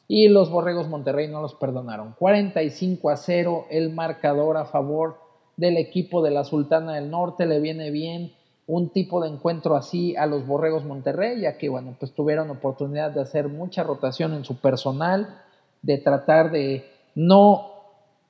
y 0.07 0.29
los 0.29 0.51
Borregos 0.51 0.87
Monterrey 0.87 1.29
no 1.29 1.41
los 1.41 1.55
perdonaron. 1.55 2.15
45 2.19 3.09
a 3.09 3.17
0 3.17 3.67
el 3.71 3.91
marcador 3.95 4.59
a 4.59 4.67
favor 4.67 5.17
del 5.57 5.79
equipo 5.79 6.23
de 6.23 6.31
la 6.31 6.45
Sultana 6.45 6.95
del 6.95 7.11
Norte. 7.11 7.47
Le 7.47 7.59
viene 7.61 7.91
bien 7.91 8.35
un 8.67 8.91
tipo 8.91 9.23
de 9.23 9.29
encuentro 9.29 9.77
así 9.77 10.17
a 10.17 10.27
los 10.27 10.47
Borregos 10.47 10.85
Monterrey, 10.85 11.41
ya 11.41 11.57
que, 11.57 11.69
bueno, 11.69 11.97
pues 11.99 12.13
tuvieron 12.13 12.51
oportunidad 12.51 13.13
de 13.13 13.21
hacer 13.21 13.49
mucha 13.49 13.85
rotación 13.85 14.35
en 14.35 14.45
su 14.45 14.61
personal, 14.61 15.41
de 15.83 15.99
tratar 15.99 16.51
de 16.51 16.85
no 17.15 17.71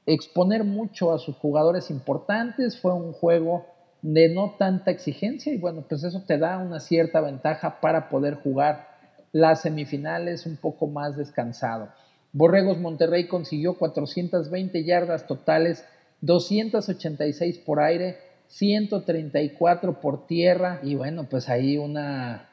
exponer 0.04 0.64
mucho 0.64 1.12
a 1.12 1.18
sus 1.18 1.36
jugadores 1.36 1.90
importantes. 1.90 2.78
Fue 2.78 2.92
un 2.92 3.12
juego 3.12 3.64
de 4.02 4.28
no 4.28 4.54
tanta 4.58 4.90
exigencia 4.90 5.52
y 5.52 5.58
bueno, 5.58 5.84
pues 5.88 6.04
eso 6.04 6.22
te 6.26 6.38
da 6.38 6.58
una 6.58 6.80
cierta 6.80 7.20
ventaja 7.20 7.80
para 7.80 8.08
poder 8.08 8.34
jugar 8.34 8.88
las 9.32 9.62
semifinales 9.62 10.46
un 10.46 10.56
poco 10.56 10.86
más 10.86 11.16
descansado. 11.16 11.88
Borregos 12.32 12.78
Monterrey 12.78 13.26
consiguió 13.26 13.78
420 13.78 14.84
yardas 14.84 15.26
totales, 15.26 15.84
286 16.20 17.58
por 17.58 17.80
aire, 17.80 18.18
134 18.48 20.00
por 20.00 20.26
tierra 20.26 20.80
y 20.82 20.94
bueno, 20.94 21.24
pues 21.28 21.48
ahí 21.48 21.78
una 21.78 22.48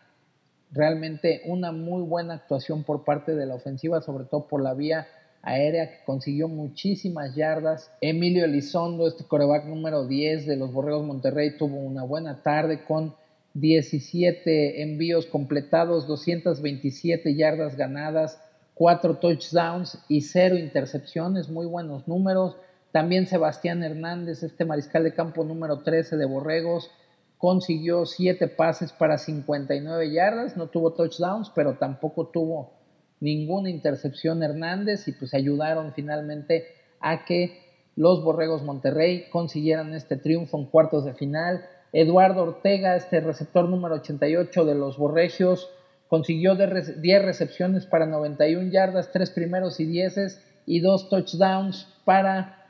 realmente 0.71 1.41
una 1.45 1.71
muy 1.71 2.01
buena 2.01 2.33
actuación 2.33 2.83
por 2.83 3.03
parte 3.03 3.35
de 3.35 3.45
la 3.45 3.55
ofensiva, 3.55 4.01
sobre 4.01 4.25
todo 4.25 4.47
por 4.47 4.61
la 4.61 4.73
vía 4.73 5.07
aérea 5.43 5.89
que 5.89 6.03
consiguió 6.05 6.47
muchísimas 6.47 7.35
yardas. 7.35 7.91
Emilio 8.01 8.45
Elizondo, 8.45 9.07
este 9.07 9.25
coreback 9.25 9.65
número 9.65 10.07
10 10.07 10.47
de 10.47 10.55
los 10.55 10.73
Borregos 10.73 11.05
Monterrey, 11.05 11.57
tuvo 11.57 11.77
una 11.77 12.03
buena 12.03 12.41
tarde 12.41 12.83
con 12.85 13.13
17 13.53 14.81
envíos 14.81 15.27
completados, 15.27 16.07
227 16.07 17.35
yardas 17.35 17.77
ganadas, 17.77 18.41
4 18.73 19.17
touchdowns 19.17 19.99
y 20.07 20.21
0 20.21 20.57
intercepciones, 20.57 21.49
muy 21.49 21.67
buenos 21.67 22.07
números. 22.07 22.55
También 22.93 23.25
Sebastián 23.25 23.81
Hernández, 23.81 24.43
este 24.43 24.65
mariscal 24.65 25.03
de 25.03 25.15
campo 25.15 25.43
número 25.43 25.79
13 25.79 26.15
de 26.15 26.25
Borregos, 26.25 26.91
consiguió 27.39 28.05
7 28.05 28.47
pases 28.49 28.93
para 28.93 29.17
59 29.17 30.13
yardas, 30.13 30.55
no 30.57 30.67
tuvo 30.67 30.93
touchdowns, 30.93 31.49
pero 31.55 31.73
tampoco 31.79 32.27
tuvo 32.27 32.73
ninguna 33.19 33.71
intercepción 33.71 34.43
Hernández 34.43 35.07
y 35.07 35.13
pues 35.13 35.33
ayudaron 35.33 35.93
finalmente 35.95 36.67
a 36.99 37.25
que 37.25 37.63
los 37.95 38.23
Borregos 38.23 38.61
Monterrey 38.61 39.27
consiguieran 39.31 39.95
este 39.95 40.15
triunfo 40.15 40.59
en 40.59 40.65
cuartos 40.67 41.03
de 41.03 41.15
final. 41.15 41.65
Eduardo 41.93 42.43
Ortega, 42.43 42.95
este 42.95 43.21
receptor 43.21 43.67
número 43.67 43.95
88 43.95 44.65
de 44.65 44.75
los 44.75 44.99
Borregios, 44.99 45.67
consiguió 46.09 46.55
10 46.55 47.25
recepciones 47.25 47.87
para 47.87 48.05
91 48.05 48.69
yardas, 48.69 49.11
3 49.11 49.31
primeros 49.31 49.79
y 49.79 49.85
10 49.85 50.39
y 50.67 50.79
2 50.79 51.09
touchdowns 51.09 51.87
para 52.05 52.62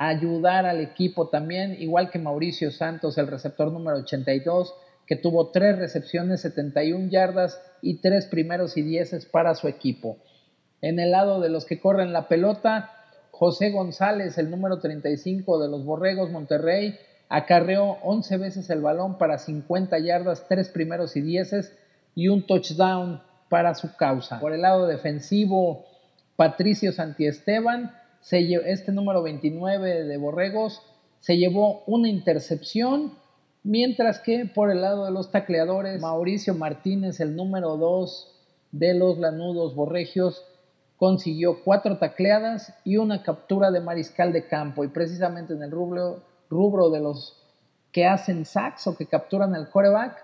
ayudar 0.00 0.64
al 0.64 0.80
equipo 0.80 1.28
también, 1.28 1.76
igual 1.78 2.10
que 2.10 2.18
Mauricio 2.18 2.70
Santos, 2.70 3.18
el 3.18 3.26
receptor 3.26 3.70
número 3.70 3.98
82, 3.98 4.74
que 5.06 5.14
tuvo 5.14 5.50
tres 5.50 5.78
recepciones, 5.78 6.40
71 6.40 7.10
yardas 7.10 7.60
y 7.82 7.98
tres 7.98 8.24
primeros 8.24 8.78
y 8.78 8.82
dieces 8.82 9.26
para 9.26 9.54
su 9.54 9.68
equipo. 9.68 10.16
En 10.80 11.00
el 11.00 11.10
lado 11.10 11.38
de 11.40 11.50
los 11.50 11.66
que 11.66 11.80
corren 11.80 12.14
la 12.14 12.28
pelota, 12.28 12.90
José 13.30 13.72
González, 13.72 14.38
el 14.38 14.50
número 14.50 14.78
35 14.78 15.60
de 15.60 15.68
los 15.68 15.84
Borregos 15.84 16.30
Monterrey, 16.30 16.98
acarreó 17.28 17.98
11 18.02 18.38
veces 18.38 18.70
el 18.70 18.80
balón 18.80 19.18
para 19.18 19.36
50 19.36 19.98
yardas, 19.98 20.46
tres 20.48 20.70
primeros 20.70 21.14
y 21.14 21.20
dieces 21.20 21.76
y 22.14 22.28
un 22.28 22.46
touchdown 22.46 23.20
para 23.50 23.74
su 23.74 23.94
causa. 23.96 24.40
Por 24.40 24.54
el 24.54 24.62
lado 24.62 24.86
defensivo, 24.86 25.84
Patricio 26.36 26.90
Santiesteban, 26.92 27.99
este 28.22 28.92
número 28.92 29.22
29 29.22 30.04
de 30.04 30.16
Borregos, 30.16 30.82
se 31.20 31.36
llevó 31.36 31.82
una 31.86 32.08
intercepción, 32.08 33.14
mientras 33.62 34.20
que 34.20 34.46
por 34.46 34.70
el 34.70 34.80
lado 34.82 35.04
de 35.04 35.10
los 35.10 35.30
tacleadores, 35.30 36.00
Mauricio 36.00 36.54
Martínez, 36.54 37.20
el 37.20 37.36
número 37.36 37.76
2 37.76 38.28
de 38.72 38.94
los 38.94 39.18
Lanudos 39.18 39.74
Borregios, 39.74 40.44
consiguió 40.96 41.62
cuatro 41.64 41.98
tacleadas 41.98 42.74
y 42.84 42.98
una 42.98 43.22
captura 43.22 43.70
de 43.70 43.80
mariscal 43.80 44.32
de 44.32 44.46
campo. 44.46 44.84
Y 44.84 44.88
precisamente 44.88 45.54
en 45.54 45.62
el 45.62 45.70
rubro, 45.70 46.22
rubro 46.50 46.90
de 46.90 47.00
los 47.00 47.36
que 47.90 48.06
hacen 48.06 48.44
sacks 48.44 48.86
o 48.86 48.96
que 48.96 49.06
capturan 49.06 49.54
el 49.54 49.68
coreback, 49.68 50.16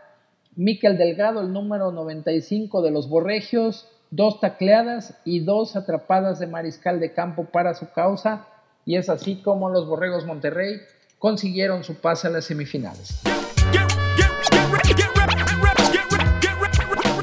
Miquel 0.54 0.96
Delgado, 0.96 1.40
el 1.40 1.52
número 1.52 1.92
95 1.92 2.80
de 2.82 2.90
los 2.90 3.08
Borregios, 3.08 3.88
dos 4.16 4.40
tacleadas 4.40 5.14
y 5.26 5.40
dos 5.40 5.76
atrapadas 5.76 6.38
de 6.38 6.46
mariscal 6.46 6.98
de 7.00 7.12
campo 7.12 7.44
para 7.44 7.74
su 7.74 7.90
causa. 7.90 8.46
Y 8.86 8.96
es 8.96 9.10
así 9.10 9.36
como 9.42 9.68
los 9.68 9.86
Borregos 9.86 10.24
Monterrey 10.24 10.80
consiguieron 11.18 11.84
su 11.84 11.96
pase 11.96 12.28
a 12.28 12.30
las 12.30 12.46
semifinales. 12.46 13.20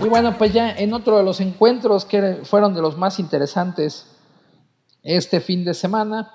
Y 0.03 0.07
bueno, 0.07 0.37
pues 0.37 0.53
ya 0.53 0.71
en 0.71 0.93
otro 0.93 1.17
de 1.17 1.23
los 1.23 1.41
encuentros 1.41 2.05
que 2.05 2.41
fueron 2.43 2.75
de 2.75 2.81
los 2.81 2.97
más 2.97 3.19
interesantes 3.19 4.05
este 5.01 5.39
fin 5.39 5.65
de 5.65 5.73
semana, 5.73 6.31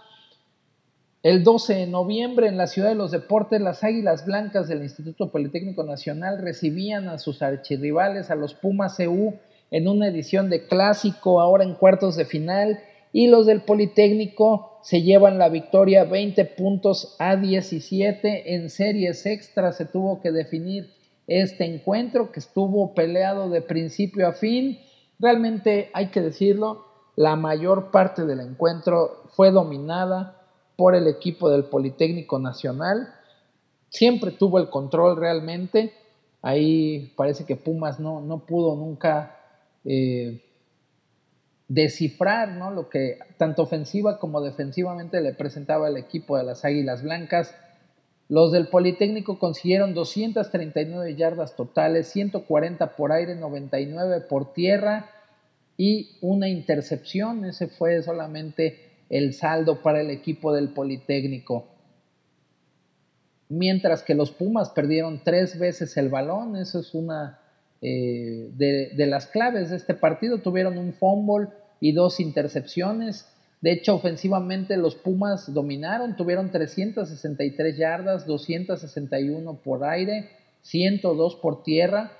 el 1.22 1.44
12 1.44 1.74
de 1.74 1.86
noviembre 1.86 2.48
en 2.48 2.56
la 2.56 2.66
Ciudad 2.66 2.88
de 2.88 2.94
los 2.94 3.10
Deportes, 3.10 3.60
las 3.60 3.84
Águilas 3.84 4.24
Blancas 4.24 4.68
del 4.68 4.82
Instituto 4.82 5.30
Politécnico 5.30 5.84
Nacional 5.84 6.38
recibían 6.40 7.08
a 7.08 7.18
sus 7.18 7.42
archirrivales, 7.42 8.30
a 8.30 8.34
los 8.34 8.54
Pumas 8.54 8.98
EU, 9.00 9.34
en 9.70 9.88
una 9.88 10.08
edición 10.08 10.50
de 10.50 10.66
clásico, 10.66 11.40
ahora 11.40 11.64
en 11.64 11.74
cuartos 11.74 12.16
de 12.16 12.24
final, 12.24 12.80
y 13.12 13.28
los 13.28 13.46
del 13.46 13.62
Politécnico 13.62 14.78
se 14.82 15.02
llevan 15.02 15.38
la 15.38 15.48
victoria 15.48 16.04
20 16.04 16.44
puntos 16.44 17.16
a 17.18 17.36
17 17.36 18.54
en 18.54 18.70
series 18.70 19.26
extras, 19.26 19.76
se 19.76 19.86
tuvo 19.86 20.20
que 20.20 20.30
definir 20.30 20.92
este 21.26 21.64
encuentro 21.64 22.32
que 22.32 22.40
estuvo 22.40 22.94
peleado 22.94 23.50
de 23.50 23.60
principio 23.60 24.26
a 24.26 24.32
fin. 24.32 24.78
Realmente 25.18 25.90
hay 25.92 26.06
que 26.08 26.22
decirlo, 26.22 26.86
la 27.16 27.36
mayor 27.36 27.90
parte 27.90 28.24
del 28.24 28.40
encuentro 28.40 29.24
fue 29.34 29.50
dominada 29.50 30.42
por 30.76 30.94
el 30.94 31.06
equipo 31.06 31.50
del 31.50 31.64
Politécnico 31.64 32.38
Nacional. 32.38 33.12
Siempre 33.90 34.30
tuvo 34.30 34.58
el 34.58 34.70
control 34.70 35.16
realmente. 35.16 35.92
Ahí 36.40 37.12
parece 37.16 37.44
que 37.44 37.56
Pumas 37.56 37.98
no, 37.98 38.20
no 38.20 38.46
pudo 38.46 38.76
nunca 38.76 39.37
eh, 39.84 40.42
descifrar 41.68 42.52
¿no? 42.52 42.70
lo 42.70 42.88
que 42.88 43.18
tanto 43.36 43.62
ofensiva 43.62 44.18
como 44.18 44.40
defensivamente 44.40 45.20
le 45.20 45.34
presentaba 45.34 45.88
el 45.88 45.96
equipo 45.96 46.36
de 46.36 46.44
las 46.44 46.64
Águilas 46.64 47.02
Blancas. 47.02 47.54
Los 48.28 48.52
del 48.52 48.68
Politécnico 48.68 49.38
consiguieron 49.38 49.94
239 49.94 51.14
yardas 51.14 51.56
totales, 51.56 52.08
140 52.08 52.96
por 52.96 53.12
aire, 53.12 53.34
99 53.36 54.22
por 54.22 54.52
tierra 54.52 55.10
y 55.76 56.18
una 56.20 56.48
intercepción. 56.48 57.44
Ese 57.44 57.68
fue 57.68 58.02
solamente 58.02 58.88
el 59.08 59.32
saldo 59.32 59.82
para 59.82 60.00
el 60.00 60.10
equipo 60.10 60.52
del 60.52 60.70
Politécnico. 60.70 61.66
Mientras 63.48 64.02
que 64.02 64.14
los 64.14 64.30
Pumas 64.30 64.70
perdieron 64.70 65.22
tres 65.24 65.58
veces 65.58 65.96
el 65.96 66.10
balón, 66.10 66.56
eso 66.56 66.80
es 66.80 66.94
una 66.94 67.40
eh, 67.80 68.50
de, 68.54 69.06
las 69.06 69.26
claves 69.26 69.70
de 69.70 69.76
este 69.76 69.94
partido. 69.94 70.38
Tuvieron 70.38 70.78
un 70.78 70.92
fumble 70.92 71.48
y 71.80 71.92
dos 71.92 72.20
intercepciones. 72.20 73.26
De 73.60 73.72
hecho, 73.72 73.94
ofensivamente 73.94 74.76
los 74.76 74.94
Pumas 74.94 75.52
dominaron, 75.52 76.16
tuvieron 76.16 76.50
363 76.50 77.76
yardas, 77.76 78.26
261 78.26 79.60
por 79.62 79.84
aire, 79.84 80.30
102 80.62 81.36
por 81.36 81.62
tierra, 81.64 82.12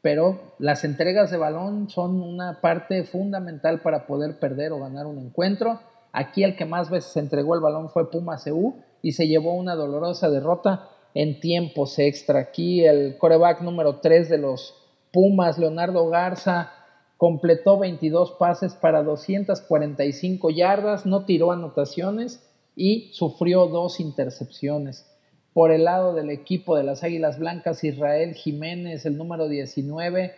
pero 0.00 0.54
las 0.58 0.84
entregas 0.84 1.30
de 1.30 1.36
balón 1.36 1.90
son 1.90 2.22
una 2.22 2.60
parte 2.60 3.04
fundamental 3.04 3.80
para 3.80 4.06
poder 4.06 4.38
perder 4.38 4.72
o 4.72 4.80
ganar 4.80 5.06
un 5.06 5.18
encuentro. 5.18 5.80
Aquí 6.12 6.44
el 6.44 6.56
que 6.56 6.64
más 6.64 6.88
veces 6.88 7.14
entregó 7.16 7.54
el 7.54 7.60
balón 7.60 7.90
fue 7.90 8.10
Pumas 8.10 8.46
EU 8.46 8.76
y 9.02 9.12
se 9.12 9.28
llevó 9.28 9.54
una 9.54 9.74
dolorosa 9.74 10.30
derrota 10.30 10.88
en 11.12 11.40
tiempos 11.40 11.98
extra. 11.98 12.40
Aquí 12.40 12.84
el 12.84 13.18
coreback 13.18 13.60
número 13.60 13.96
3 14.00 14.30
de 14.30 14.38
los 14.38 14.74
Pumas, 15.16 15.56
Leonardo 15.56 16.10
Garza, 16.10 16.72
completó 17.16 17.78
22 17.78 18.32
pases 18.32 18.74
para 18.74 19.02
245 19.02 20.50
yardas, 20.50 21.06
no 21.06 21.24
tiró 21.24 21.52
anotaciones 21.52 22.46
y 22.76 23.08
sufrió 23.14 23.66
dos 23.66 23.98
intercepciones. 23.98 25.10
Por 25.54 25.70
el 25.70 25.84
lado 25.84 26.12
del 26.12 26.28
equipo 26.28 26.76
de 26.76 26.82
las 26.82 27.02
Águilas 27.02 27.38
Blancas, 27.38 27.82
Israel 27.82 28.34
Jiménez, 28.34 29.06
el 29.06 29.16
número 29.16 29.48
19, 29.48 30.34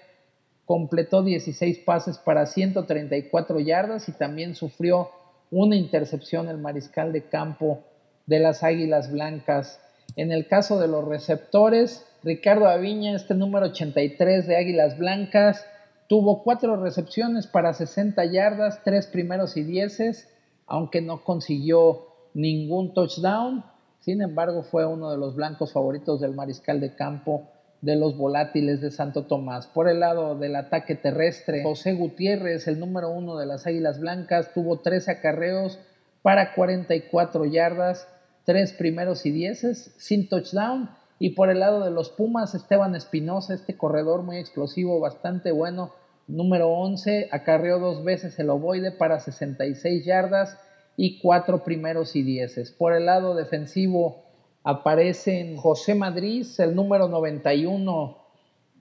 completó 0.65 1.25
16 1.25 1.81
pases 1.81 2.19
para 2.19 2.47
134 2.47 3.59
yardas 3.59 4.09
y 4.09 4.13
también 4.13 4.55
sufrió 4.55 5.11
una 5.51 5.75
intercepción 5.75 6.49
el 6.49 6.59
mariscal 6.59 7.13
de 7.13 7.25
campo 7.25 7.81
de 8.27 8.39
las 8.39 8.63
Águilas 8.63 9.11
Blancas. 9.11 9.81
En 10.19 10.33
el 10.33 10.47
caso 10.47 10.79
de 10.79 10.89
los 10.89 11.09
receptores, 11.09 12.05
Ricardo 12.23 12.69
Aviña, 12.69 13.17
este 13.17 13.35
número 13.35 13.67
83 13.67 14.47
de 14.47 14.57
Águilas 14.57 14.99
Blancas, 14.99 15.65
Tuvo 16.09 16.43
cuatro 16.43 16.83
recepciones 16.83 17.47
para 17.47 17.75
60 17.75 18.25
yardas, 18.25 18.81
tres 18.83 19.07
primeros 19.07 19.59
y 19.59 19.63
dieces, 19.63 20.27
aunque 20.67 21.03
no 21.03 21.23
consiguió 21.23 22.07
ningún 22.33 22.95
touchdown. 22.95 23.63
Sin 24.01 24.23
embargo, 24.23 24.63
fue 24.63 24.87
uno 24.87 25.11
de 25.11 25.19
los 25.19 25.37
blancos 25.37 25.75
favoritos 25.75 26.19
del 26.21 26.35
mariscal 26.35 26.81
de 26.81 26.95
campo 26.95 27.51
de 27.83 27.95
los 27.95 28.17
volátiles 28.17 28.81
de 28.81 28.91
Santo 28.91 29.25
Tomás. 29.25 29.67
Por 29.67 29.87
el 29.87 30.01
lado 30.01 30.35
del 30.35 30.57
ataque 30.57 30.95
terrestre, 30.95 31.63
José 31.63 31.93
Gutiérrez, 31.93 32.67
el 32.69 32.81
número 32.81 33.11
uno 33.11 33.37
de 33.37 33.45
las 33.45 33.67
Águilas 33.67 34.01
Blancas, 34.01 34.55
tuvo 34.55 34.79
tres 34.79 35.11
acarreos 35.11 35.79
para 36.23 36.55
44 36.55 37.45
yardas, 37.45 38.09
tres 38.49 38.73
primeros 38.73 39.27
y 39.27 39.31
dieces, 39.31 39.95
sin 39.99 40.27
touchdown. 40.27 40.89
Y 41.19 41.35
por 41.35 41.51
el 41.51 41.61
lado 41.61 41.85
de 41.85 41.91
los 41.91 42.09
Pumas, 42.09 42.55
Esteban 42.55 42.95
Espinosa, 42.95 43.53
este 43.53 43.77
corredor 43.77 44.23
muy 44.23 44.39
explosivo, 44.39 45.01
bastante 45.01 45.53
bueno, 45.53 45.93
número 46.29 46.71
11, 46.71 47.29
acarreó 47.31 47.79
dos 47.79 48.05
veces 48.05 48.39
el 48.39 48.49
ovoide 48.49 48.91
para 48.91 49.21
66 49.21 50.03
yardas 50.03 50.57
y 50.97 51.21
cuatro 51.21 51.63
primeros 51.63 52.17
y 52.17 52.23
dieces. 52.23 52.73
Por 52.73 52.95
el 52.95 53.05
lado 53.05 53.35
defensivo 53.35 54.25
aparecen 54.65 55.59
José 55.59 55.95
Madrid, 55.95 56.47
el 56.57 56.75
número 56.75 57.07
91 57.07 58.17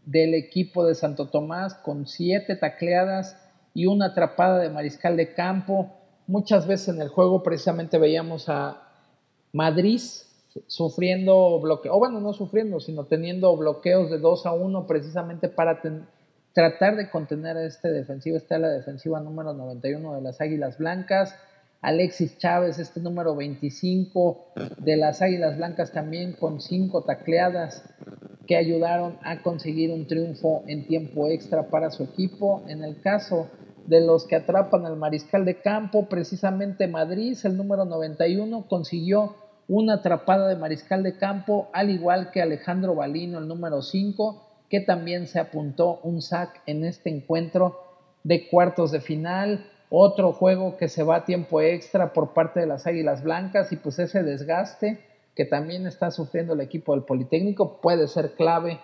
del 0.05 0.33
equipo 0.33 0.85
de 0.85 0.95
Santo 0.95 1.27
Tomás, 1.27 1.73
con 1.73 2.07
siete 2.07 2.55
tacleadas 2.55 3.37
y 3.73 3.87
una 3.87 4.05
atrapada 4.05 4.59
de 4.59 4.69
mariscal 4.69 5.17
de 5.17 5.33
campo. 5.33 5.91
Muchas 6.25 6.67
veces 6.67 6.95
en 6.95 7.01
el 7.01 7.09
juego 7.09 7.43
precisamente 7.43 7.97
veíamos 7.97 8.47
a 8.47 8.86
Madrid 9.57 9.99
sufriendo 10.67 11.59
bloqueos, 11.59 11.95
o 11.95 11.99
bueno, 11.99 12.19
no 12.19 12.31
sufriendo, 12.33 12.79
sino 12.79 13.05
teniendo 13.05 13.57
bloqueos 13.57 14.11
de 14.11 14.19
2 14.19 14.45
a 14.45 14.53
1 14.53 14.85
precisamente 14.85 15.49
para 15.49 15.81
tratar 16.53 16.95
de 16.95 17.09
contener 17.09 17.57
a 17.57 17.65
este 17.65 17.89
defensivo. 17.89 18.37
Está 18.37 18.59
la 18.59 18.69
defensiva 18.69 19.19
número 19.19 19.53
91 19.53 20.13
de 20.13 20.21
las 20.21 20.41
Águilas 20.41 20.77
Blancas. 20.77 21.35
Alexis 21.81 22.37
Chávez, 22.37 22.77
este 22.77 22.99
número 22.99 23.35
25 23.35 24.53
de 24.77 24.95
las 24.95 25.23
Águilas 25.23 25.57
Blancas 25.57 25.91
también 25.91 26.33
con 26.33 26.61
cinco 26.61 27.03
tacleadas 27.03 27.83
que 28.45 28.57
ayudaron 28.57 29.17
a 29.23 29.41
conseguir 29.41 29.91
un 29.91 30.05
triunfo 30.05 30.63
en 30.67 30.85
tiempo 30.85 31.27
extra 31.27 31.67
para 31.69 31.89
su 31.89 32.03
equipo. 32.03 32.63
En 32.67 32.83
el 32.83 33.01
caso 33.01 33.47
de 33.87 34.01
los 34.01 34.25
que 34.25 34.35
atrapan 34.35 34.85
al 34.85 34.97
mariscal 34.97 35.45
de 35.45 35.61
campo, 35.61 36.07
precisamente 36.09 36.87
Madrid, 36.87 37.37
el 37.43 37.57
número 37.57 37.85
91, 37.85 38.67
consiguió 38.67 39.35
una 39.67 39.95
atrapada 39.95 40.47
de 40.47 40.55
mariscal 40.55 41.03
de 41.03 41.17
campo, 41.17 41.69
al 41.73 41.89
igual 41.89 42.31
que 42.31 42.41
Alejandro 42.41 42.95
Balino, 42.95 43.39
el 43.39 43.47
número 43.47 43.81
5, 43.81 44.43
que 44.69 44.79
también 44.79 45.27
se 45.27 45.39
apuntó 45.39 45.99
un 46.03 46.21
sack 46.21 46.61
en 46.65 46.85
este 46.85 47.09
encuentro 47.09 47.79
de 48.23 48.47
cuartos 48.47 48.91
de 48.91 49.01
final. 49.01 49.69
Otro 49.89 50.33
juego 50.33 50.77
que 50.77 50.89
se 50.89 51.03
va 51.03 51.17
a 51.17 51.25
tiempo 51.25 51.61
extra 51.61 52.13
por 52.13 52.33
parte 52.33 52.59
de 52.59 52.67
las 52.67 52.87
Águilas 52.87 53.23
Blancas 53.23 53.71
y 53.71 53.77
pues 53.77 53.99
ese 53.99 54.23
desgaste 54.23 54.99
que 55.35 55.45
también 55.45 55.85
está 55.85 56.11
sufriendo 56.11 56.53
el 56.53 56.61
equipo 56.61 56.93
del 56.93 57.03
Politécnico 57.03 57.79
puede 57.79 58.07
ser 58.07 58.33
clave 58.33 58.79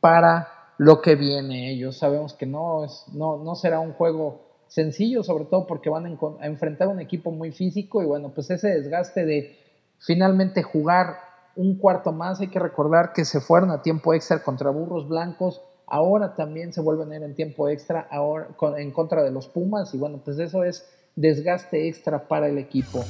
para 0.00 0.48
lo 0.78 1.02
que 1.02 1.16
viene. 1.16 1.72
Ellos 1.72 1.98
sabemos 1.98 2.34
que 2.34 2.46
no, 2.46 2.84
es, 2.84 3.04
no, 3.12 3.42
no 3.42 3.56
será 3.56 3.80
un 3.80 3.92
juego 3.92 4.48
sencillo, 4.68 5.22
sobre 5.22 5.46
todo 5.46 5.66
porque 5.66 5.90
van 5.90 6.06
a 6.06 6.46
enfrentar 6.46 6.88
un 6.88 7.00
equipo 7.00 7.30
muy 7.30 7.52
físico 7.52 8.02
y 8.02 8.06
bueno, 8.06 8.32
pues 8.34 8.50
ese 8.50 8.68
desgaste 8.68 9.24
de 9.24 9.56
finalmente 9.98 10.62
jugar 10.62 11.16
un 11.56 11.76
cuarto 11.78 12.12
más, 12.12 12.40
hay 12.40 12.48
que 12.48 12.58
recordar 12.58 13.12
que 13.12 13.24
se 13.24 13.40
fueron 13.40 13.70
a 13.70 13.82
tiempo 13.82 14.14
extra 14.14 14.42
contra 14.42 14.70
Burros 14.70 15.08
Blancos, 15.08 15.62
ahora 15.86 16.34
también 16.34 16.72
se 16.72 16.80
vuelven 16.80 17.12
a 17.12 17.16
ir 17.16 17.22
en 17.22 17.34
tiempo 17.34 17.68
extra 17.68 18.06
ahora 18.10 18.48
en 18.76 18.92
contra 18.92 19.22
de 19.22 19.30
los 19.30 19.48
Pumas 19.48 19.92
y 19.94 19.98
bueno, 19.98 20.20
pues 20.24 20.38
eso 20.38 20.64
es 20.64 20.88
desgaste 21.16 21.88
extra 21.88 22.28
para 22.28 22.48
el 22.48 22.58
equipo. 22.58 23.04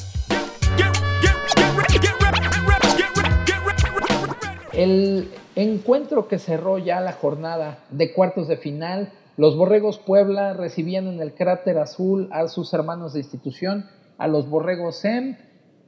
El 4.73 5.29
encuentro 5.57 6.29
que 6.29 6.39
cerró 6.39 6.79
ya 6.79 7.01
la 7.01 7.13
jornada 7.13 7.81
de 7.91 8.13
cuartos 8.13 8.47
de 8.47 8.57
final, 8.57 9.13
los 9.37 9.57
Borregos 9.57 9.99
Puebla 9.99 10.53
recibían 10.53 11.09
en 11.09 11.21
el 11.21 11.35
cráter 11.35 11.79
azul 11.79 12.29
a 12.33 12.47
sus 12.49 12.73
hermanos 12.73 13.13
de 13.13 13.21
institución, 13.21 13.87
a 14.19 14.29
los 14.29 14.49
Borregos 14.49 14.97
SEM. 14.97 15.37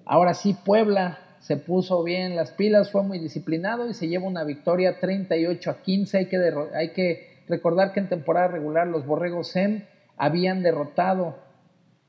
Ahora 0.04 0.34
sí, 0.34 0.54
Puebla 0.64 1.18
se 1.40 1.56
puso 1.56 2.02
bien 2.04 2.36
las 2.36 2.52
pilas, 2.52 2.90
fue 2.90 3.02
muy 3.02 3.18
disciplinado 3.18 3.88
y 3.88 3.94
se 3.94 4.08
lleva 4.08 4.26
una 4.26 4.44
victoria 4.44 5.00
38 5.00 5.70
a 5.70 5.82
15. 5.82 6.18
Hay 6.18 6.26
que, 6.26 6.54
hay 6.74 6.90
que 6.90 7.44
recordar 7.48 7.92
que 7.92 8.00
en 8.00 8.08
temporada 8.08 8.48
regular 8.48 8.86
los 8.86 9.06
Borregos 9.06 9.48
SEM 9.48 9.84
habían 10.16 10.62
derrotado 10.62 11.36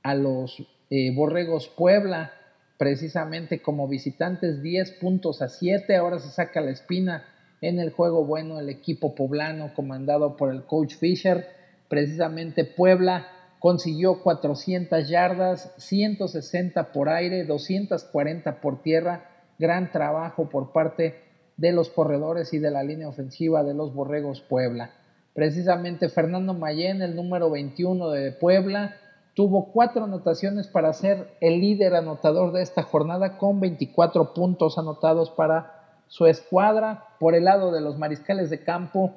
a 0.04 0.16
los 0.16 0.62
eh, 0.90 1.14
Borregos 1.16 1.70
Puebla 1.70 2.34
precisamente 2.78 3.62
como 3.62 3.88
visitantes 3.88 4.62
10 4.62 4.92
puntos 4.94 5.42
a 5.42 5.48
7. 5.48 5.96
Ahora 5.96 6.20
se 6.20 6.30
saca 6.30 6.62
la 6.62 6.72
espina 6.72 7.26
en 7.62 7.80
el 7.80 7.92
juego 7.92 8.26
bueno 8.26 8.60
el 8.60 8.70
equipo 8.70 9.16
poblano 9.16 9.74
comandado 9.74 10.36
por 10.36 10.52
el 10.52 10.64
coach 10.66 10.96
Fisher. 10.96 11.48
Precisamente 11.88 12.66
Puebla 12.66 13.28
consiguió 13.62 14.24
400 14.24 15.08
yardas, 15.08 15.72
160 15.78 16.92
por 16.92 17.10
aire, 17.10 17.46
240 17.46 18.60
por 18.60 18.82
tierra. 18.82 19.30
Gran 19.60 19.92
trabajo 19.92 20.50
por 20.50 20.72
parte 20.72 21.22
de 21.58 21.72
los 21.72 21.90
corredores 21.90 22.54
y 22.54 22.58
de 22.58 22.72
la 22.72 22.82
línea 22.82 23.08
ofensiva 23.08 23.64
de 23.64 23.76
los 23.76 23.94
Borregos 23.94 24.42
Puebla. 24.42 24.96
Precisamente 25.36 26.10
Fernando 26.10 26.56
Mayén, 26.56 27.04
el 27.04 27.16
número 27.16 27.52
21 27.52 28.10
de 28.10 28.32
Puebla, 28.32 28.96
tuvo 29.36 29.72
cuatro 29.72 30.06
anotaciones 30.06 30.68
para 30.68 30.92
ser 30.94 31.38
el 31.40 31.62
líder 31.62 31.94
anotador 31.94 32.54
de 32.54 32.64
esta 32.64 32.82
jornada 32.82 33.38
con 33.38 33.60
24 33.60 34.34
puntos 34.34 34.80
anotados 34.80 35.30
para 35.30 36.00
su 36.08 36.26
escuadra. 36.26 37.10
Por 37.20 37.36
el 37.36 37.44
lado 37.44 37.72
de 37.72 37.82
los 37.82 38.00
mariscales 38.00 38.50
de 38.50 38.64
campo, 38.64 39.14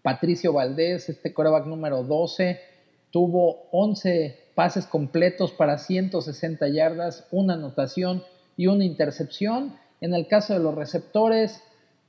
Patricio 0.00 0.54
Valdés, 0.54 1.10
este 1.10 1.34
coreback 1.34 1.66
número 1.66 2.02
12, 2.04 2.77
tuvo 3.10 3.68
11 3.72 4.38
pases 4.54 4.86
completos 4.86 5.52
para 5.52 5.78
160 5.78 6.68
yardas, 6.68 7.26
una 7.30 7.54
anotación 7.54 8.22
y 8.56 8.66
una 8.66 8.84
intercepción. 8.84 9.76
En 10.00 10.14
el 10.14 10.26
caso 10.26 10.52
de 10.52 10.60
los 10.60 10.74
receptores, 10.74 11.62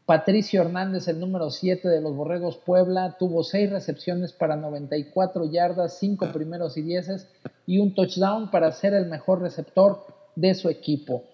Patricio 0.05 0.61
Hernández, 0.61 1.07
el 1.07 1.19
número 1.19 1.51
7 1.51 1.87
de 1.87 2.01
los 2.01 2.15
Borregos 2.15 2.57
Puebla, 2.57 3.17
tuvo 3.19 3.43
6 3.43 3.69
recepciones 3.69 4.33
para 4.33 4.55
94 4.55 5.45
yardas, 5.51 5.99
5 5.99 6.31
primeros 6.33 6.77
y 6.77 6.81
10 6.81 7.27
y 7.67 7.77
un 7.77 7.93
touchdown 7.93 8.49
para 8.49 8.71
ser 8.71 8.95
el 8.95 9.05
mejor 9.05 9.41
receptor 9.41 10.07
de 10.35 10.55
su 10.55 10.69
equipo. 10.69 11.25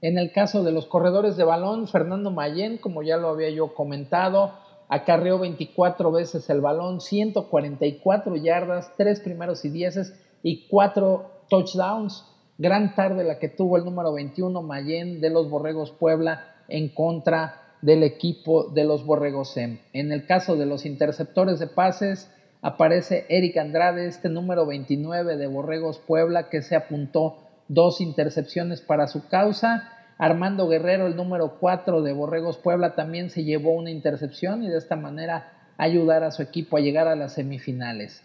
En 0.00 0.16
el 0.16 0.30
caso 0.30 0.62
de 0.62 0.70
los 0.70 0.86
corredores 0.86 1.36
de 1.36 1.44
balón, 1.44 1.88
Fernando 1.88 2.30
Mayén, 2.30 2.78
como 2.78 3.02
ya 3.02 3.16
lo 3.16 3.30
había 3.30 3.50
yo 3.50 3.74
comentado, 3.74 4.52
acarreó 4.90 5.38
24 5.38 6.10
veces 6.10 6.50
el 6.50 6.60
balón, 6.60 7.00
144 7.00 8.36
yardas, 8.36 8.92
3 8.96 9.20
primeros 9.20 9.64
y 9.64 9.70
10 9.70 10.12
y 10.42 10.66
4 10.68 11.30
touchdowns. 11.48 12.26
Gran 12.58 12.94
tarde 12.94 13.24
la 13.24 13.38
que 13.38 13.48
tuvo 13.48 13.76
el 13.76 13.84
número 13.84 14.12
21 14.12 14.60
Mayén 14.62 15.20
de 15.20 15.30
los 15.30 15.48
Borregos 15.48 15.92
Puebla 15.92 16.44
en 16.68 16.88
contra 16.88 17.76
del 17.80 18.02
equipo 18.02 18.64
de 18.64 18.84
los 18.84 19.06
Borregos 19.06 19.56
En 19.56 19.80
el 20.12 20.26
caso 20.26 20.56
de 20.56 20.66
los 20.66 20.84
interceptores 20.84 21.60
de 21.60 21.68
pases, 21.68 22.28
aparece 22.60 23.26
Eric 23.28 23.56
Andrade, 23.56 24.06
este 24.06 24.28
número 24.28 24.66
29 24.66 25.36
de 25.36 25.46
Borregos 25.46 25.98
Puebla, 25.98 26.50
que 26.50 26.62
se 26.62 26.76
apuntó 26.76 27.38
dos 27.68 28.00
intercepciones 28.00 28.80
para 28.80 29.06
su 29.06 29.28
causa. 29.28 29.99
Armando 30.20 30.68
Guerrero, 30.68 31.06
el 31.06 31.16
número 31.16 31.56
4 31.58 32.02
de 32.02 32.12
Borregos 32.12 32.58
Puebla, 32.58 32.94
también 32.94 33.30
se 33.30 33.42
llevó 33.42 33.72
una 33.72 33.90
intercepción 33.90 34.62
y 34.62 34.68
de 34.68 34.76
esta 34.76 34.94
manera 34.94 35.50
ayudar 35.78 36.24
a 36.24 36.30
su 36.30 36.42
equipo 36.42 36.76
a 36.76 36.80
llegar 36.80 37.08
a 37.08 37.16
las 37.16 37.32
semifinales. 37.32 38.22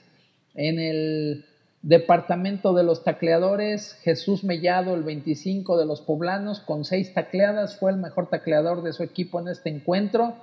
En 0.56 0.78
el 0.78 1.46
Departamento 1.84 2.74
de 2.74 2.84
los 2.84 3.06
tacleadores, 3.06 3.94
Jesús 4.02 4.44
Mellado, 4.44 4.94
el 4.94 5.04
25 5.04 5.78
de 5.78 5.86
los 5.86 6.02
poblanos, 6.02 6.60
con 6.60 6.84
seis 6.84 7.14
tacleadas, 7.14 7.78
fue 7.78 7.92
el 7.92 7.98
mejor 7.98 8.28
tacleador 8.28 8.84
de 8.84 8.92
su 8.92 9.02
equipo 9.02 9.40
en 9.40 9.48
este 9.48 9.70
encuentro. 9.70 10.34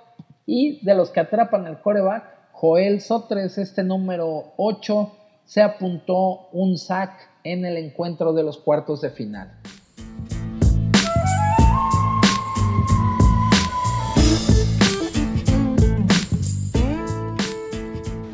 Y 0.47 0.83
de 0.83 0.95
los 0.95 1.11
que 1.11 1.21
atrapan 1.21 1.67
el 1.67 1.81
coreback, 1.81 2.25
Joel 2.53 3.03
Sotres, 3.03 3.59
este 3.59 3.83
número 3.83 4.55
8, 4.57 5.13
se 5.45 5.61
apuntó 5.61 6.49
un 6.53 6.79
sack 6.79 7.13
en 7.45 7.67
el 7.67 7.77
encuentro 7.77 8.33
de 8.33 8.43
los 8.43 8.57
cuartos 8.57 9.03
de 9.03 9.11
final. 9.11 9.51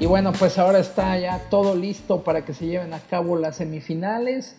Bueno, 0.09 0.33
pues 0.33 0.59
ahora 0.59 0.79
está 0.79 1.19
ya 1.19 1.51
todo 1.51 1.75
listo 1.75 2.25
para 2.25 2.43
que 2.43 2.55
se 2.55 2.67
lleven 2.67 2.95
a 2.95 3.01
cabo 3.01 3.37
las 3.37 3.57
semifinales, 3.57 4.57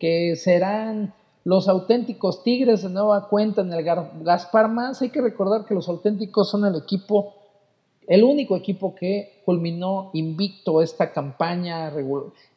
que 0.00 0.34
serán 0.34 1.14
los 1.44 1.68
auténticos 1.68 2.42
Tigres 2.42 2.82
de 2.82 2.88
nueva 2.88 3.28
cuenta 3.28 3.60
en 3.60 3.72
el 3.72 3.84
Gaspar 3.84 4.68
Más. 4.68 5.00
Hay 5.00 5.10
que 5.10 5.20
recordar 5.20 5.66
que 5.66 5.74
los 5.74 5.88
auténticos 5.88 6.50
son 6.50 6.64
el 6.64 6.74
equipo, 6.74 7.34
el 8.08 8.24
único 8.24 8.56
equipo 8.56 8.96
que 8.96 9.40
culminó 9.44 10.10
invicto 10.14 10.82
esta 10.82 11.12
campaña. 11.12 11.92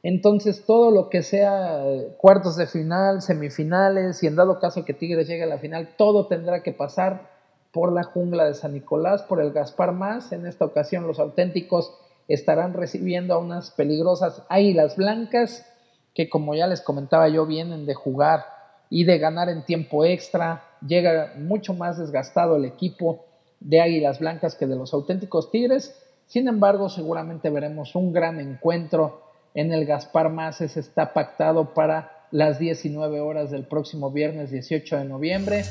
Entonces, 0.01 0.65
todo 0.65 0.89
lo 0.89 1.09
que 1.09 1.21
sea 1.21 1.85
eh, 1.85 2.15
cuartos 2.17 2.55
de 2.55 2.65
final, 2.65 3.21
semifinales 3.21 4.23
y 4.23 4.27
en 4.27 4.35
dado 4.35 4.59
caso 4.59 4.83
que 4.83 4.95
Tigres 4.95 5.27
llegue 5.27 5.43
a 5.43 5.47
la 5.47 5.59
final, 5.59 5.89
todo 5.95 6.25
tendrá 6.25 6.63
que 6.63 6.71
pasar 6.71 7.29
por 7.71 7.93
la 7.93 8.03
jungla 8.03 8.45
de 8.45 8.55
San 8.55 8.73
Nicolás, 8.73 9.21
por 9.21 9.41
el 9.41 9.51
Gaspar 9.51 9.91
Más. 9.91 10.31
En 10.31 10.47
esta 10.47 10.65
ocasión, 10.65 11.05
los 11.05 11.19
auténticos 11.19 11.93
estarán 12.33 12.73
recibiendo 12.73 13.33
a 13.33 13.39
unas 13.39 13.71
peligrosas 13.71 14.43
Águilas 14.49 14.95
Blancas 14.95 15.65
que 16.13 16.29
como 16.29 16.55
ya 16.55 16.67
les 16.67 16.81
comentaba 16.81 17.29
yo 17.29 17.45
vienen 17.45 17.85
de 17.85 17.93
jugar 17.93 18.45
y 18.89 19.05
de 19.05 19.17
ganar 19.17 19.49
en 19.49 19.65
tiempo 19.65 20.05
extra. 20.05 20.63
Llega 20.85 21.33
mucho 21.37 21.73
más 21.73 21.97
desgastado 21.97 22.57
el 22.57 22.65
equipo 22.65 23.25
de 23.59 23.81
Águilas 23.81 24.19
Blancas 24.19 24.55
que 24.55 24.67
de 24.67 24.75
los 24.75 24.93
auténticos 24.93 25.51
Tigres. 25.51 25.95
Sin 26.27 26.47
embargo, 26.47 26.89
seguramente 26.89 27.49
veremos 27.49 27.95
un 27.95 28.11
gran 28.11 28.39
encuentro 28.39 29.21
en 29.53 29.71
el 29.71 29.85
Gaspar 29.85 30.29
Maces. 30.29 30.77
Está 30.77 31.13
pactado 31.13 31.73
para 31.73 32.27
las 32.31 32.59
19 32.59 33.19
horas 33.19 33.51
del 33.51 33.65
próximo 33.65 34.11
viernes 34.11 34.51
18 34.51 34.97
de 34.97 35.05
noviembre. 35.05 35.63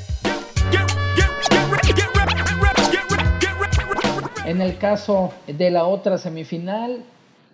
En 4.51 4.59
el 4.59 4.77
caso 4.77 5.31
de 5.47 5.71
la 5.71 5.85
otra 5.85 6.17
semifinal, 6.17 7.05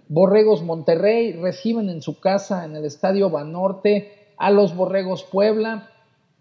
Borregos 0.07 0.63
Monterrey 0.63 1.33
reciben 1.33 1.91
en 1.91 2.01
su 2.01 2.19
casa 2.19 2.65
en 2.65 2.75
el 2.75 2.85
Estadio 2.85 3.29
Banorte 3.29 4.33
a 4.35 4.49
los 4.49 4.75
Borregos 4.75 5.23
Puebla. 5.23 5.91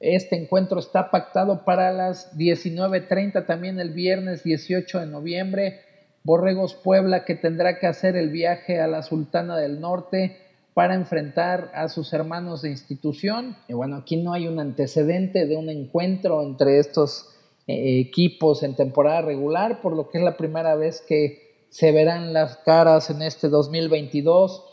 Este 0.01 0.35
encuentro 0.35 0.79
está 0.79 1.11
pactado 1.11 1.67
para 1.67 1.93
las 1.93 2.35
19.30 2.39 3.45
también 3.45 3.79
el 3.81 3.91
viernes 3.91 4.45
18 4.45 5.01
de 5.01 5.07
noviembre. 5.07 5.81
Borregos 6.25 6.73
Puebla 6.73 7.27
que 7.27 7.35
tendrá 7.35 7.79
que 7.79 7.87
hacer 7.87 8.17
el 8.17 8.31
viaje 8.31 8.81
a 8.81 8.87
la 8.87 9.03
Sultana 9.03 9.59
del 9.59 9.79
Norte 9.79 10.39
para 10.73 10.95
enfrentar 10.95 11.71
a 11.75 11.91
sus 11.91 12.15
hermanos 12.15 12.63
de 12.63 12.71
institución. 12.71 13.59
Y 13.69 13.75
bueno, 13.75 13.97
aquí 13.97 14.17
no 14.17 14.33
hay 14.33 14.49
un 14.49 14.59
antecedente 14.59 15.45
de 15.45 15.59
un 15.59 15.69
encuentro 15.69 16.43
entre 16.43 16.79
estos 16.79 17.36
eh, 17.67 18.01
equipos 18.01 18.63
en 18.63 18.77
temporada 18.77 19.23
regular, 19.23 19.81
por 19.81 19.97
lo 19.97 20.09
que 20.09 20.19
es 20.19 20.25
la 20.25 20.37
primera 20.37 20.77
vez 20.77 21.01
que 21.01 21.67
se 21.69 21.93
verán 21.93 22.33
las 22.33 22.59
caras 22.59 23.11
en 23.11 23.23
este 23.23 23.49
2022. 23.49 24.65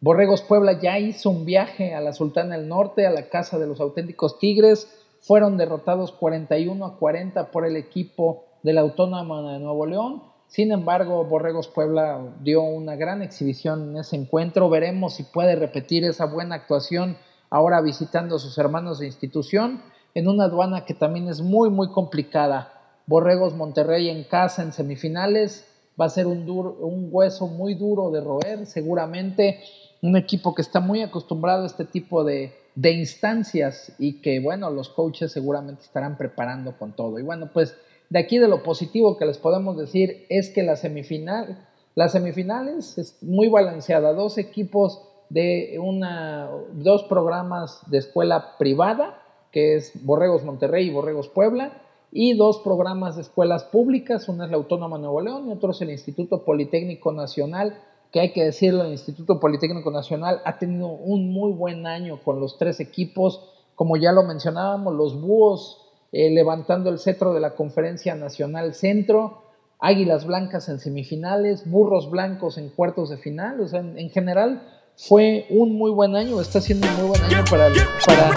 Borregos 0.00 0.42
Puebla 0.42 0.80
ya 0.80 0.98
hizo 0.98 1.28
un 1.28 1.44
viaje 1.44 1.94
a 1.94 2.00
la 2.00 2.12
Sultana 2.12 2.56
del 2.56 2.68
Norte, 2.68 3.06
a 3.06 3.10
la 3.10 3.28
casa 3.28 3.58
de 3.58 3.66
los 3.66 3.80
auténticos 3.80 4.38
Tigres. 4.38 4.88
Fueron 5.20 5.56
derrotados 5.56 6.12
41 6.12 6.84
a 6.86 6.96
40 6.96 7.50
por 7.50 7.66
el 7.66 7.76
equipo 7.76 8.44
de 8.62 8.72
la 8.72 8.80
Autónoma 8.82 9.52
de 9.52 9.58
Nuevo 9.58 9.86
León. 9.86 10.22
Sin 10.46 10.72
embargo, 10.72 11.24
Borregos 11.24 11.68
Puebla 11.68 12.36
dio 12.40 12.62
una 12.62 12.96
gran 12.96 13.22
exhibición 13.22 13.90
en 13.90 13.98
ese 13.98 14.16
encuentro. 14.16 14.70
Veremos 14.70 15.14
si 15.14 15.24
puede 15.24 15.56
repetir 15.56 16.04
esa 16.04 16.24
buena 16.24 16.54
actuación 16.54 17.18
ahora 17.50 17.80
visitando 17.80 18.36
a 18.36 18.38
sus 18.38 18.56
hermanos 18.56 18.98
de 18.98 19.06
institución 19.06 19.82
en 20.14 20.28
una 20.28 20.44
aduana 20.44 20.84
que 20.84 20.94
también 20.94 21.28
es 21.28 21.40
muy, 21.40 21.70
muy 21.70 21.90
complicada. 21.90 22.72
Borregos 23.06 23.54
Monterrey 23.54 24.08
en 24.08 24.24
casa 24.24 24.62
en 24.62 24.72
semifinales 24.72 25.66
va 26.00 26.06
a 26.06 26.10
ser 26.10 26.26
un, 26.26 26.46
duro, 26.46 26.76
un 26.80 27.08
hueso 27.10 27.46
muy 27.46 27.74
duro 27.74 28.10
de 28.10 28.20
roer, 28.20 28.66
seguramente 28.66 29.60
un 30.02 30.16
equipo 30.16 30.54
que 30.54 30.62
está 30.62 30.80
muy 30.80 31.02
acostumbrado 31.02 31.64
a 31.64 31.66
este 31.66 31.84
tipo 31.84 32.22
de, 32.22 32.52
de 32.74 32.92
instancias 32.92 33.92
y 33.98 34.20
que, 34.20 34.38
bueno, 34.38 34.70
los 34.70 34.88
coaches 34.88 35.32
seguramente 35.32 35.82
estarán 35.82 36.16
preparando 36.16 36.78
con 36.78 36.92
todo. 36.92 37.18
Y 37.18 37.22
bueno, 37.22 37.50
pues 37.52 37.76
de 38.08 38.20
aquí 38.20 38.38
de 38.38 38.48
lo 38.48 38.62
positivo 38.62 39.16
que 39.16 39.26
les 39.26 39.38
podemos 39.38 39.76
decir 39.76 40.26
es 40.28 40.50
que 40.50 40.62
la 40.62 40.76
semifinal, 40.76 41.66
las 41.94 42.12
semifinales 42.12 42.96
es 42.96 43.20
muy 43.22 43.48
balanceada, 43.48 44.12
dos 44.12 44.38
equipos 44.38 45.02
de 45.28 45.78
una, 45.82 46.48
dos 46.72 47.02
programas 47.04 47.80
de 47.90 47.98
escuela 47.98 48.56
privada, 48.58 49.20
que 49.52 49.76
es 49.76 49.92
Borregos 50.04 50.44
Monterrey 50.44 50.86
y 50.86 50.92
Borregos 50.92 51.28
Puebla, 51.28 51.82
y 52.10 52.36
dos 52.36 52.60
programas 52.60 53.16
de 53.16 53.22
escuelas 53.22 53.64
públicas, 53.64 54.28
una 54.28 54.46
es 54.46 54.50
la 54.50 54.56
Autónoma 54.56 54.98
Nuevo 54.98 55.20
León 55.20 55.48
y 55.48 55.52
otro 55.52 55.72
es 55.72 55.80
el 55.82 55.90
Instituto 55.90 56.44
Politécnico 56.44 57.12
Nacional, 57.12 57.78
que 58.12 58.20
hay 58.20 58.32
que 58.32 58.44
decirlo, 58.44 58.84
el 58.84 58.92
Instituto 58.92 59.38
Politécnico 59.38 59.90
Nacional 59.90 60.40
ha 60.44 60.58
tenido 60.58 60.88
un 60.88 61.30
muy 61.30 61.52
buen 61.52 61.86
año 61.86 62.18
con 62.24 62.40
los 62.40 62.56
tres 62.56 62.80
equipos, 62.80 63.44
como 63.74 63.96
ya 63.96 64.12
lo 64.12 64.22
mencionábamos, 64.22 64.94
los 64.94 65.20
Búhos 65.20 65.86
eh, 66.12 66.30
levantando 66.30 66.88
el 66.88 66.98
cetro 66.98 67.34
de 67.34 67.40
la 67.40 67.54
Conferencia 67.54 68.14
Nacional 68.14 68.72
Centro, 68.74 69.42
Águilas 69.78 70.26
Blancas 70.26 70.68
en 70.70 70.78
semifinales, 70.78 71.70
Burros 71.70 72.10
Blancos 72.10 72.56
en 72.56 72.70
cuartos 72.70 73.10
de 73.10 73.18
final, 73.18 73.60
o 73.60 73.68
sea, 73.68 73.80
en 73.80 74.10
general 74.10 74.62
fue 74.98 75.46
un 75.50 75.76
muy 75.76 75.92
buen 75.92 76.16
año, 76.16 76.40
está 76.40 76.60
siendo 76.60 76.88
un 76.88 76.94
muy 76.96 77.08
buen 77.10 77.22
año 77.22 77.44
para 77.48 77.68
el, 77.68 77.74
para 78.04 78.30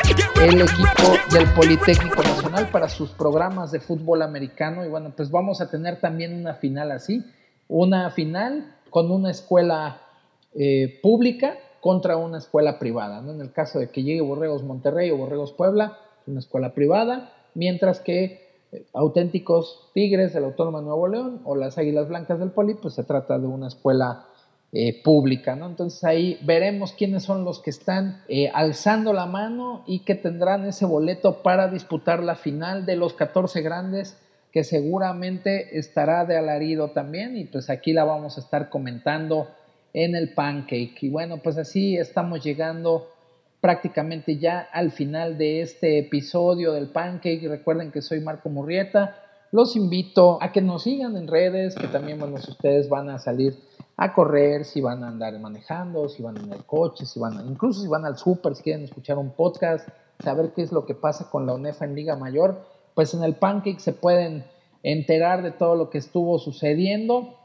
el 0.45 0.61
equipo 0.61 1.33
del 1.33 1.51
Politécnico 1.55 2.21
Nacional, 2.21 2.69
para 2.69 2.87
sus 2.87 3.09
programas 3.09 3.71
de 3.71 3.79
fútbol 3.79 4.21
americano. 4.21 4.85
Y 4.85 4.87
bueno, 4.87 5.11
pues 5.17 5.31
vamos 5.31 5.59
a 5.59 5.71
tener 5.71 5.99
también 5.99 6.35
una 6.39 6.53
final 6.53 6.91
así, 6.91 7.25
una 7.67 8.11
final 8.11 8.75
con 8.91 9.09
una 9.09 9.31
escuela 9.31 10.01
eh, 10.53 10.99
pública 11.01 11.55
contra 11.79 12.15
una 12.17 12.37
escuela 12.37 12.77
privada. 12.77 13.21
¿no? 13.21 13.31
En 13.31 13.41
el 13.41 13.51
caso 13.51 13.79
de 13.79 13.89
que 13.89 14.03
llegue 14.03 14.21
Borregos 14.21 14.63
Monterrey 14.63 15.09
o 15.09 15.17
Borregos 15.17 15.53
Puebla, 15.53 15.97
una 16.27 16.39
escuela 16.39 16.75
privada, 16.75 17.33
mientras 17.55 17.99
que 18.01 18.51
eh, 18.71 18.85
auténticos 18.93 19.89
Tigres 19.95 20.33
del 20.33 20.43
Autónoma 20.43 20.81
de 20.81 20.85
Nuevo 20.85 21.07
León 21.07 21.41
o 21.43 21.55
las 21.55 21.79
Águilas 21.79 22.07
Blancas 22.07 22.37
del 22.39 22.51
Poli, 22.51 22.75
pues 22.75 22.93
se 22.93 23.03
trata 23.03 23.39
de 23.39 23.47
una 23.47 23.67
escuela 23.67 24.27
eh, 24.73 25.01
pública, 25.03 25.57
¿no? 25.57 25.67
Entonces 25.67 26.01
ahí 26.05 26.39
veremos 26.43 26.93
quiénes 26.93 27.23
son 27.23 27.43
los 27.43 27.59
que 27.59 27.69
están 27.69 28.23
eh, 28.29 28.49
alzando 28.53 29.11
la 29.11 29.25
mano 29.25 29.83
y 29.85 29.99
que 29.99 30.15
tendrán 30.15 30.65
ese 30.65 30.85
boleto 30.85 31.43
para 31.43 31.67
disputar 31.67 32.23
la 32.23 32.35
final 32.35 32.85
de 32.85 32.95
los 32.95 33.13
14 33.13 33.61
grandes, 33.61 34.17
que 34.53 34.63
seguramente 34.63 35.77
estará 35.77 36.23
de 36.23 36.37
alarido 36.37 36.91
también 36.91 37.35
y 37.35 37.43
pues 37.43 37.69
aquí 37.69 37.91
la 37.91 38.05
vamos 38.05 38.37
a 38.37 38.41
estar 38.41 38.69
comentando 38.69 39.49
en 39.93 40.15
el 40.15 40.33
pancake. 40.33 41.03
Y 41.03 41.09
bueno, 41.09 41.39
pues 41.43 41.57
así 41.57 41.97
estamos 41.97 42.41
llegando 42.41 43.09
prácticamente 43.59 44.37
ya 44.37 44.59
al 44.59 44.91
final 44.91 45.37
de 45.37 45.61
este 45.61 45.99
episodio 45.99 46.73
del 46.73 46.87
pancake. 46.87 47.47
Recuerden 47.47 47.91
que 47.91 48.01
soy 48.01 48.19
Marco 48.21 48.49
Murrieta. 48.49 49.17
Los 49.51 49.75
invito 49.75 50.41
a 50.41 50.53
que 50.53 50.61
nos 50.61 50.83
sigan 50.83 51.17
en 51.17 51.27
redes, 51.27 51.75
que 51.75 51.87
también, 51.87 52.19
bueno, 52.19 52.35
ustedes 52.35 52.87
van 52.87 53.09
a 53.09 53.19
salir 53.19 53.53
a 54.03 54.13
correr, 54.13 54.65
si 54.65 54.81
van 54.81 55.03
a 55.03 55.09
andar 55.09 55.39
manejando, 55.39 56.09
si 56.09 56.23
van 56.23 56.35
en 56.35 56.51
el 56.51 56.65
coche, 56.65 57.05
si 57.05 57.19
van 57.19 57.47
incluso 57.47 57.83
si 57.83 57.87
van 57.87 58.03
al 58.03 58.17
súper, 58.17 58.55
si 58.55 58.63
quieren 58.63 58.83
escuchar 58.83 59.19
un 59.19 59.29
podcast, 59.29 59.87
saber 60.23 60.53
qué 60.55 60.63
es 60.63 60.71
lo 60.71 60.87
que 60.87 60.95
pasa 60.95 61.29
con 61.29 61.45
la 61.45 61.53
UNEFA 61.53 61.85
en 61.85 61.93
Liga 61.93 62.15
Mayor, 62.15 62.65
pues 62.95 63.13
en 63.13 63.23
el 63.23 63.35
Pancake 63.35 63.79
se 63.79 63.93
pueden 63.93 64.43
enterar 64.81 65.43
de 65.43 65.51
todo 65.51 65.75
lo 65.75 65.91
que 65.91 65.99
estuvo 65.99 66.39
sucediendo. 66.39 67.37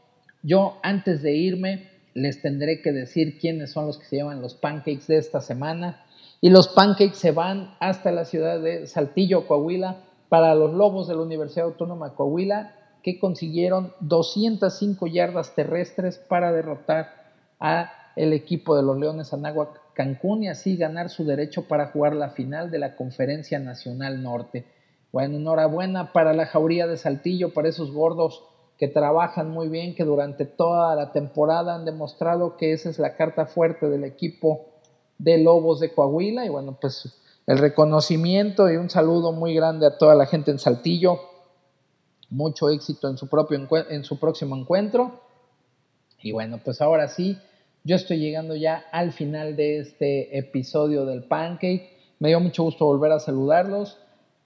Yo 0.43 0.79
antes 0.83 1.21
de 1.21 1.37
irme 1.37 1.91
les 2.15 2.41
tendré 2.41 2.81
que 2.81 2.91
decir 2.91 3.39
quiénes 3.39 3.73
son 3.73 3.87
los 3.87 3.99
que 3.99 4.07
se 4.07 4.17
llevan 4.17 4.41
los 4.41 4.55
pancakes 4.55 5.09
de 5.09 5.19
esta 5.19 5.43
semana. 5.43 6.07
Y 6.41 6.49
los 6.49 6.69
pancakes 6.69 7.19
se 7.19 7.33
van 7.33 7.75
hasta 7.81 8.13
la 8.13 8.25
ciudad 8.25 8.61
de 8.61 8.87
Saltillo, 8.87 9.47
Coahuila, 9.47 9.99
para 10.31 10.55
los 10.55 10.73
Lobos 10.73 11.07
de 11.07 11.17
la 11.17 11.21
Universidad 11.21 11.67
Autónoma 11.67 12.09
de 12.09 12.15
Coahuila 12.15 12.73
que 13.07 13.21
consiguieron 13.21 13.93
205 14.01 15.07
yardas 15.07 15.55
terrestres 15.55 16.19
para 16.19 16.51
derrotar 16.51 17.31
a 17.61 17.93
el 18.17 18.33
equipo 18.33 18.75
de 18.75 18.83
los 18.83 18.99
Leones 18.99 19.33
Anáhuac 19.33 19.81
Cancún 19.93 20.43
y 20.43 20.49
así 20.49 20.77
ganar 20.77 21.09
su 21.09 21.25
derecho 21.25 21.69
para 21.69 21.93
jugar 21.93 22.17
la 22.17 22.31
final 22.31 22.69
de 22.73 22.81
la 22.81 22.97
Conferencia 22.97 23.61
Nacional 23.61 24.25
Norte. 24.25 24.65
Bueno, 25.13 25.37
enhorabuena 25.37 26.13
para 26.13 26.33
la 26.33 26.47
jauría 26.47 26.89
de 26.89 26.97
Saltillo, 26.97 27.55
para 27.55 27.69
esos 27.69 27.93
gordos 27.93 28.43
que 28.77 28.89
trabajan 28.89 29.53
muy 29.53 29.69
bien, 29.69 29.95
que 29.95 30.03
durante 30.03 30.45
toda 30.45 30.97
la 30.97 31.13
temporada 31.13 31.77
han 31.77 31.85
demostrado 31.85 32.57
que 32.57 32.73
esa 32.73 32.91
es 32.91 32.99
la 32.99 33.15
carta 33.15 33.47
fuerte 33.47 33.89
del 33.89 34.03
equipo 34.03 34.67
de 35.19 35.39
Lobos 35.39 35.79
de 35.79 35.95
Coahuila. 35.95 36.45
Y 36.45 36.49
bueno, 36.49 36.77
pues 36.81 37.17
el 37.47 37.59
reconocimiento 37.59 38.69
y 38.69 38.75
un 38.75 38.91
saludo 38.91 39.31
muy 39.31 39.55
grande 39.55 39.87
a 39.87 39.97
toda 39.97 40.17
la 40.17 40.27
gente 40.27 40.51
en 40.51 40.59
Saltillo 40.59 41.36
mucho 42.31 42.71
éxito 42.71 43.09
en 43.09 43.19
su, 43.19 43.29
propio 43.29 43.67
en 43.91 44.05
su 44.05 44.19
próximo 44.19 44.57
encuentro. 44.57 45.21
Y 46.23 46.33
bueno, 46.33 46.61
pues 46.65 46.81
ahora 46.81 47.09
sí, 47.09 47.39
yo 47.85 47.95
estoy 47.95 48.19
llegando 48.19 48.57
ya 48.57 48.85
al 48.91 49.13
final 49.13 49.55
de 49.55 49.79
este 49.79 50.37
episodio 50.37 51.07
del 51.07 51.25
Pancake. 51.25 51.97
Me 52.19 52.29
dio 52.29 52.41
mucho 52.41 52.65
gusto 52.65 52.85
volver 52.85 53.13
a 53.13 53.21
saludarlos. 53.21 53.99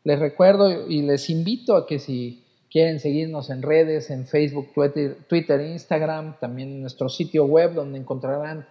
Les 0.04 0.18
recuerdo 0.18 0.88
y 0.88 1.02
les 1.02 1.30
invito 1.30 1.76
a 1.76 1.86
que 1.86 1.98
si 1.98 2.44
quieren 2.70 3.00
seguirnos 3.00 3.50
en 3.50 3.62
redes, 3.62 4.10
en 4.10 4.26
Facebook, 4.26 4.72
Twitter, 4.74 5.24
Twitter 5.28 5.60
Instagram, 5.60 6.38
también 6.38 6.68
en 6.68 6.80
nuestro 6.82 7.08
sitio 7.08 7.44
web 7.46 7.74
donde 7.74 7.98
encontrarán 7.98 8.66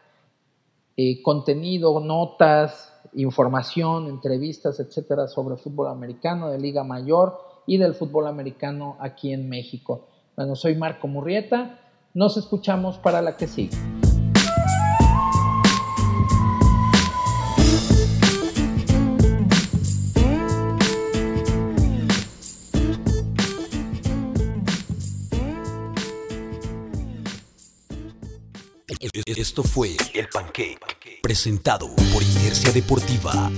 eh, 0.98 1.22
contenido, 1.24 2.00
notas, 2.00 2.94
información, 3.14 4.08
entrevistas, 4.08 4.80
etcétera, 4.80 5.28
sobre 5.28 5.58
fútbol 5.58 5.88
americano 5.88 6.50
de 6.50 6.60
Liga 6.60 6.84
Mayor 6.84 7.49
y 7.66 7.78
del 7.78 7.94
fútbol 7.94 8.28
americano 8.28 8.98
aquí 9.00 9.34
en 9.34 9.50
México. 9.50 10.08
Bueno, 10.36 10.56
soy 10.56 10.76
Marco 10.76 11.08
Murrieta, 11.08 11.80
nos 12.14 12.38
escuchamos 12.38 12.98
para 12.98 13.22
la 13.22 13.38
que 13.38 13.48
sigue. 13.48 13.78
Esto 29.40 29.64
fue 29.64 29.96
El 30.14 30.28
Pancake, 30.28 30.78
presentado 31.22 31.88
por 32.14 32.22
Inercia 32.22 32.72
Deportiva 32.72 33.50